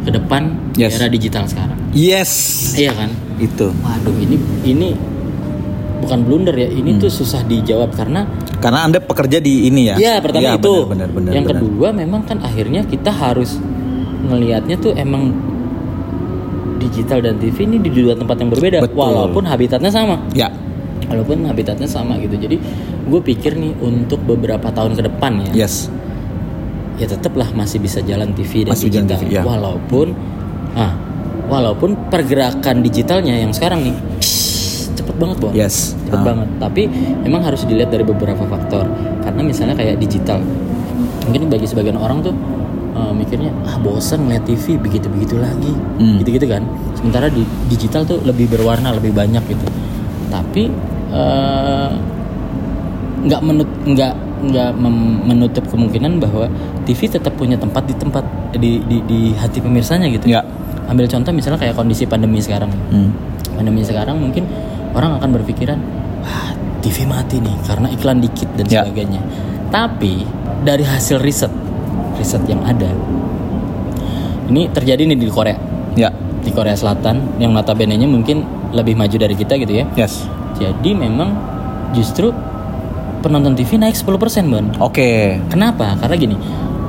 ke 0.01 0.09
depan 0.09 0.73
di 0.73 0.81
Yes. 0.81 0.97
era 0.97 1.07
digital 1.07 1.45
sekarang. 1.45 1.77
Yes. 1.93 2.31
Iya 2.75 2.91
kan? 2.93 3.09
Itu. 3.37 3.71
Waduh, 3.75 4.15
ini 4.15 4.35
ini 4.63 4.89
bukan 5.99 6.19
blunder 6.21 6.53
ya. 6.53 6.67
Ini 6.67 6.95
tuh 6.97 7.09
susah 7.09 7.41
dijawab 7.41 7.91
karena 7.91 8.23
Karena 8.55 8.81
Anda 8.81 8.97
pekerja 8.97 9.37
di 9.37 9.67
ini 9.67 9.87
ya. 9.87 9.95
ya 9.95 10.13
pertama 10.19 10.41
Iya, 10.41 10.57
itu. 10.57 10.73
Benar, 10.85 10.87
benar, 10.87 11.09
benar, 11.11 11.31
yang 11.31 11.45
benar. 11.45 11.59
kedua 11.59 11.87
memang 11.91 12.21
kan 12.23 12.37
akhirnya 12.39 12.81
kita 12.83 13.09
harus 13.09 13.59
ngelihatnya 14.23 14.75
tuh 14.75 14.91
emang 14.91 15.29
digital 16.77 17.19
dan 17.19 17.37
TV 17.37 17.63
ini 17.63 17.77
di 17.77 17.89
dua 17.89 18.13
tempat 18.13 18.35
yang 18.37 18.49
berbeda 18.49 18.77
Betul. 18.81 18.95
walaupun 18.95 19.43
habitatnya 19.43 19.89
sama 19.89 20.17
Ya. 20.31 20.49
walaupun 21.05 21.45
habitatnya 21.45 21.85
sama 21.85 22.17
gitu 22.17 22.33
jadi 22.35 22.57
gue 23.05 23.21
pikir 23.21 23.53
nih 23.53 23.77
untuk 23.79 24.17
beberapa 24.19 24.65
tahun 24.67 24.93
ke 24.93 25.01
depan 25.05 25.31
ya 25.45 25.65
Yes. 25.65 25.87
ya 26.95 27.05
tetaplah 27.05 27.49
masih 27.51 27.77
bisa 27.77 28.01
jalan 28.01 28.33
TV 28.33 28.65
dan 28.65 28.73
Masih 28.73 28.89
digital 28.89 29.17
TV, 29.19 29.29
ya. 29.31 29.43
walaupun 29.43 30.13
ah 30.73 30.93
walaupun 31.45 32.09
pergerakan 32.09 32.81
digitalnya 32.81 33.37
yang 33.37 33.51
sekarang 33.51 33.83
nih 33.83 33.95
cepet 34.95 35.15
banget 35.15 35.37
Bon 35.37 35.51
Yes. 35.51 35.93
cepet 36.01 36.19
Ah. 36.19 36.25
banget 36.25 36.49
tapi 36.57 36.81
memang 37.21 37.41
harus 37.41 37.63
dilihat 37.63 37.89
dari 37.89 38.01
beberapa 38.01 38.41
faktor 38.43 38.87
karena 39.21 39.41
misalnya 39.41 39.75
kayak 39.75 39.97
digital 39.97 40.41
mungkin 41.23 41.47
bagi 41.47 41.65
sebagian 41.65 41.95
orang 41.95 42.21
tuh 42.21 42.33
eh, 42.95 43.11
mikirnya 43.11 43.51
ah 43.65 43.77
bosan 43.77 44.23
ngeliat 44.23 44.43
TV 44.43 44.77
begitu 44.77 45.05
begitu 45.07 45.35
lagi 45.35 45.71
Hmm. 45.99 46.17
gitu 46.19 46.29
gitu 46.33 46.47
kan 46.47 46.63
sementara 46.93 47.27
di 47.27 47.41
digital 47.67 48.03
tuh 48.03 48.21
lebih 48.21 48.47
berwarna 48.47 48.93
lebih 48.93 49.11
banyak 49.11 49.43
gitu 49.43 49.65
tapi 50.27 50.71
eh, 51.11 51.89
nggak 53.21 53.41
menut 53.41 53.69
nggak 53.83 54.13
nggak 54.45 54.69
menutup 55.25 55.65
kemungkinan 55.65 56.21
bahwa 56.21 56.45
TV 56.85 57.09
tetap 57.09 57.33
punya 57.33 57.57
tempat 57.57 57.83
di 57.83 57.95
tempat 57.95 58.23
di 58.53 58.77
di, 58.79 58.97
di 59.01 59.19
hati 59.33 59.57
pemirsanya 59.57 60.05
gitu 60.07 60.29
Ya. 60.29 60.45
Ambil 60.85 61.05
contoh 61.05 61.31
misalnya 61.31 61.59
kayak 61.59 61.73
kondisi 61.73 62.05
pandemi 62.05 62.39
sekarang 62.39 62.69
Hmm. 62.89 63.09
pandemi 63.53 63.81
sekarang 63.81 64.17
mungkin 64.17 64.45
orang 64.93 65.17
akan 65.17 65.29
berpikiran 65.33 65.79
wah 66.21 66.51
TV 66.79 67.03
mati 67.03 67.41
nih 67.41 67.55
karena 67.65 67.87
iklan 67.89 68.21
dikit 68.21 68.49
dan 68.55 68.65
Ya. 68.67 68.81
sebagainya 68.85 69.21
tapi 69.69 70.23
dari 70.61 70.85
hasil 70.85 71.17
riset 71.19 71.49
riset 72.15 72.41
yang 72.45 72.61
ada 72.61 72.89
ini 74.47 74.69
terjadi 74.69 75.01
nih 75.05 75.17
di 75.17 75.27
Korea 75.27 75.57
Ya. 75.95 76.11
di 76.41 76.51
Korea 76.51 76.75
Selatan 76.75 77.41
yang 77.41 77.51
notabene 77.51 77.97
nya 77.97 78.05
mungkin 78.05 78.45
lebih 78.71 78.93
maju 78.93 79.15
dari 79.15 79.33
kita 79.33 79.57
gitu 79.57 79.73
ya 79.73 79.85
Yes. 79.97 80.27
jadi 80.55 80.91
memang 80.93 81.33
justru 81.91 82.29
penonton 83.23 83.57
TV 83.57 83.81
naik 83.81 83.97
10% 83.97 84.45
Bon 84.45 84.65
Oke. 84.77 85.41
Kenapa? 85.49 85.97
Karena 85.97 86.13
gini, 86.13 86.37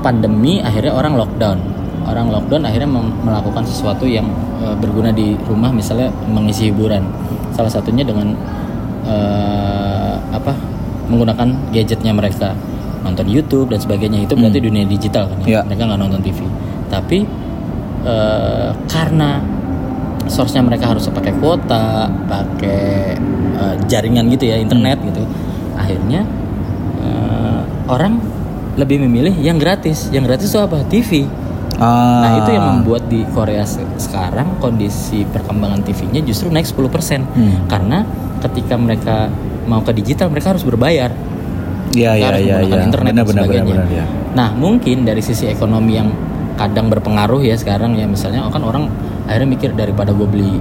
pandemi 0.04 0.60
akhirnya 0.60 0.92
orang 0.92 1.16
lockdown. 1.16 1.58
Orang 2.06 2.30
lockdown 2.30 2.62
akhirnya 2.62 2.86
melakukan 3.26 3.66
sesuatu 3.66 4.06
yang 4.06 4.26
eh, 4.62 4.74
berguna 4.78 5.10
di 5.10 5.34
rumah, 5.46 5.74
misalnya 5.74 6.08
mengisi 6.30 6.70
hiburan. 6.70 7.02
Salah 7.50 7.70
satunya 7.70 8.06
dengan 8.06 8.32
eh, 9.06 10.14
apa? 10.30 10.54
Menggunakan 11.06 11.70
gadgetnya 11.70 12.10
mereka, 12.10 12.54
nonton 13.02 13.26
YouTube 13.30 13.70
dan 13.74 13.82
sebagainya. 13.82 14.26
Itu 14.26 14.34
berarti 14.38 14.58
dunia 14.58 14.86
digital 14.86 15.30
kan? 15.30 15.38
Iya. 15.46 15.62
Ya? 15.62 15.66
Mereka 15.66 15.82
nggak 15.86 16.00
nonton 16.00 16.20
TV. 16.22 16.38
Tapi 16.86 17.18
eh, 18.06 18.70
karena 18.86 19.42
source-nya 20.26 20.62
mereka 20.62 20.90
harus 20.90 21.06
pakai 21.10 21.34
kuota, 21.38 22.10
pakai 22.26 23.14
eh, 23.58 23.74
jaringan 23.86 24.30
gitu 24.30 24.50
ya, 24.50 24.58
internet 24.58 24.98
gitu. 25.02 25.22
Akhirnya 25.74 26.22
eh, 27.02 27.60
orang 27.90 28.18
lebih 28.76 29.02
memilih 29.02 29.34
yang 29.40 29.56
gratis. 29.56 30.12
Yang 30.12 30.24
gratis 30.30 30.48
itu 30.52 30.60
apa? 30.60 30.78
TV. 30.86 31.10
Ah. 31.76 32.22
Nah, 32.22 32.30
itu 32.40 32.50
yang 32.50 32.66
membuat 32.74 33.04
di 33.06 33.20
Korea 33.28 33.62
se- 33.62 33.84
sekarang 33.96 34.56
kondisi 34.58 35.22
perkembangan 35.24 35.84
TV-nya 35.84 36.20
justru 36.22 36.48
naik 36.48 36.64
10%. 36.64 37.20
Hmm. 37.26 37.66
Karena 37.66 38.00
ketika 38.40 38.74
mereka 38.74 39.28
mau 39.64 39.80
ke 39.80 39.92
digital 39.92 40.28
mereka 40.28 40.52
harus 40.52 40.62
berbayar. 40.62 41.12
Iya 41.92 42.12
iya 42.12 42.28
iya 42.36 42.56
menggunakan 42.58 42.72
iya. 42.72 42.84
internet 42.84 43.12
Benar 43.12 43.16
dan 43.16 43.24
benar 43.24 43.24
benar 43.26 43.44
sebagainya. 43.44 43.74
benar 43.76 43.88
ya. 43.90 44.04
Nah, 44.32 44.48
mungkin 44.52 44.96
dari 45.02 45.20
sisi 45.20 45.44
ekonomi 45.46 45.92
yang 45.94 46.08
kadang 46.56 46.88
berpengaruh 46.88 47.40
ya 47.40 47.52
sekarang 47.54 47.94
ya 47.94 48.04
misalnya 48.04 48.48
kan 48.48 48.60
orang 48.60 48.88
akhirnya 49.24 49.48
mikir 49.50 49.70
daripada 49.72 50.12
gue 50.12 50.24
beli 50.24 50.56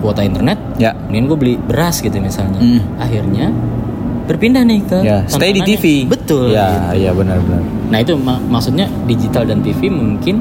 kuota 0.00 0.20
internet, 0.20 0.56
Ya. 0.76 0.96
mending 1.08 1.24
gue 1.26 1.38
beli 1.38 1.54
beras 1.56 2.00
gitu 2.00 2.16
misalnya. 2.16 2.56
Hmm. 2.56 2.80
Akhirnya 2.96 3.52
berpindah 4.30 4.62
nih 4.62 4.80
ke 4.80 4.98
Ya, 5.02 5.26
stay 5.26 5.50
di. 5.50 5.60
TV. 5.60 6.06
Betul. 6.06 6.50
Ya, 6.50 6.70
gitu. 6.70 7.02
iya 7.02 7.10
benar 7.10 7.36
benar. 7.40 7.62
Nah 7.88 7.98
itu 7.98 8.14
mak- 8.14 8.46
maksudnya 8.46 8.86
digital 9.04 9.42
dan 9.44 9.58
TV 9.60 9.90
mungkin 9.90 10.38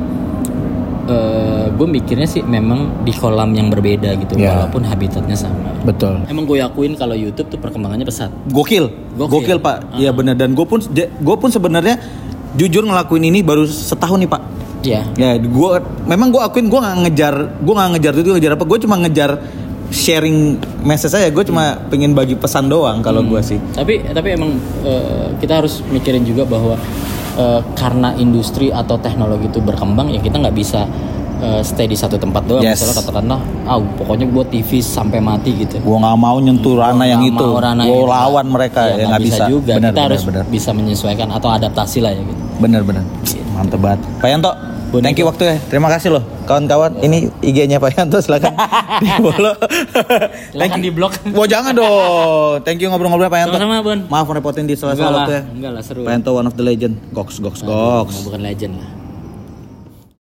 gue 1.70 1.88
mikirnya 1.90 2.28
sih 2.28 2.46
memang 2.46 3.02
di 3.02 3.10
kolam 3.10 3.50
yang 3.50 3.66
berbeda 3.68 4.14
gitu 4.16 4.38
Ya. 4.38 4.54
walaupun 4.54 4.86
habitatnya 4.86 5.34
sama. 5.34 5.74
Betul. 5.82 6.22
Emang 6.28 6.46
gue 6.46 6.60
yakuin 6.60 6.94
kalau 6.94 7.16
YouTube 7.16 7.50
tuh 7.50 7.58
perkembangannya 7.58 8.06
pesat. 8.06 8.30
Gokil. 8.46 8.94
Gokil. 9.16 9.32
Gokil, 9.32 9.58
Pak. 9.58 9.98
Iya 9.98 10.14
benar 10.14 10.36
dan 10.36 10.54
gue 10.54 10.62
pun 10.62 10.78
gue 10.94 11.36
pun 11.36 11.50
sebenarnya 11.50 11.98
jujur 12.54 12.84
ngelakuin 12.84 13.26
ini 13.26 13.42
baru 13.42 13.66
setahun 13.66 14.20
nih, 14.20 14.30
Pak. 14.30 14.42
Ya. 14.80 15.02
Ya, 15.16 15.36
gue 15.36 15.70
memang 16.06 16.30
gue 16.30 16.40
akuin 16.40 16.68
gue 16.68 16.78
nggak 16.78 16.98
ngejar, 17.04 17.36
gue 17.58 17.74
nggak 17.74 17.90
ngejar 17.96 18.14
itu 18.16 18.30
ngejar 18.32 18.52
apa, 18.54 18.64
gue 18.64 18.78
cuma 18.80 18.96
ngejar 18.98 19.30
sharing 19.90 20.58
message 20.82 21.12
aja, 21.12 21.30
gue 21.30 21.44
cuma 21.44 21.78
pengen 21.90 22.14
bagi 22.14 22.38
pesan 22.38 22.70
doang 22.70 23.02
kalau 23.02 23.22
gue 23.22 23.42
sih. 23.42 23.58
Tapi 23.74 24.06
tapi 24.10 24.38
emang 24.38 24.56
eh, 24.86 25.34
kita 25.38 25.62
harus 25.62 25.82
mikirin 25.90 26.24
juga 26.24 26.46
bahwa 26.46 26.78
eh, 27.36 27.62
karena 27.74 28.14
industri 28.16 28.70
atau 28.70 28.98
teknologi 28.98 29.50
itu 29.50 29.60
berkembang 29.60 30.14
ya 30.14 30.22
kita 30.22 30.38
nggak 30.38 30.54
bisa 30.54 30.86
eh, 31.42 31.62
stay 31.66 31.90
di 31.90 31.98
satu 31.98 32.22
tempat 32.22 32.46
doang. 32.46 32.62
Yes. 32.62 32.80
Misalnya 32.86 32.96
katakanlah, 33.02 33.40
ah 33.66 33.80
pokoknya 33.82 34.30
buat 34.30 34.48
TV 34.48 34.78
sampai 34.78 35.18
mati 35.20 35.58
gitu. 35.58 35.82
Gue 35.82 35.98
nggak 35.98 36.18
mau 36.22 36.38
nyentuh 36.38 36.78
ranah 36.78 37.08
yang 37.10 37.26
itu, 37.26 37.46
gue 37.60 38.04
lawan 38.06 38.46
mereka 38.46 38.94
Ya, 38.94 38.94
ya 38.94 39.06
nggak 39.10 39.22
bisa. 39.26 39.44
juga. 39.50 39.74
Benar, 39.74 39.90
kita 39.90 39.98
benar, 39.98 40.08
harus 40.14 40.24
benar. 40.24 40.44
bisa 40.48 40.70
menyesuaikan 40.72 41.28
atau 41.34 41.50
adaptasi 41.50 41.98
lah 42.00 42.14
ya 42.14 42.22
gitu. 42.22 42.42
Bener 42.62 42.82
bener. 42.86 43.04
Mantep 43.58 43.80
banget. 43.82 44.00
Pak 44.22 44.28
Yanto, 44.30 44.52
Boleh, 44.90 45.04
thank 45.06 45.22
you 45.22 45.26
Bro. 45.26 45.38
waktunya. 45.38 45.62
Terima 45.70 45.86
kasih 45.86 46.10
loh 46.10 46.24
kawan-kawan. 46.44 46.98
Ini 47.00 47.30
IG-nya 47.46 47.78
Pak 47.78 47.94
Yanto 47.94 48.18
silakan 48.20 48.58
di 49.02 49.10
follow. 49.22 49.54
Silakan 50.50 50.80
di 50.82 50.90
blog. 50.90 51.14
Wah 51.30 51.46
jangan 51.46 51.78
dong. 51.78 52.66
Thank 52.66 52.82
you 52.82 52.90
ngobrol-ngobrol 52.90 53.30
Pak 53.30 53.40
Yanto. 53.40 53.54
Sama-sama, 53.54 53.86
Bun. 53.86 54.00
Maaf 54.10 54.26
merepotin 54.26 54.66
di 54.66 54.74
sela-sela 54.74 55.08
lah, 55.08 55.18
waktunya. 55.24 55.42
enggak 55.46 55.72
lah 55.78 55.84
seru. 55.86 56.02
Pak 56.04 56.14
Yanto 56.18 56.32
one 56.34 56.48
of 56.50 56.58
the 56.58 56.66
legend. 56.66 56.98
Goks 57.14 57.38
goks 57.38 57.62
Aduh, 57.62 57.70
goks. 58.10 58.26
Bukan 58.26 58.42
legend 58.42 58.82
lah. 58.82 58.99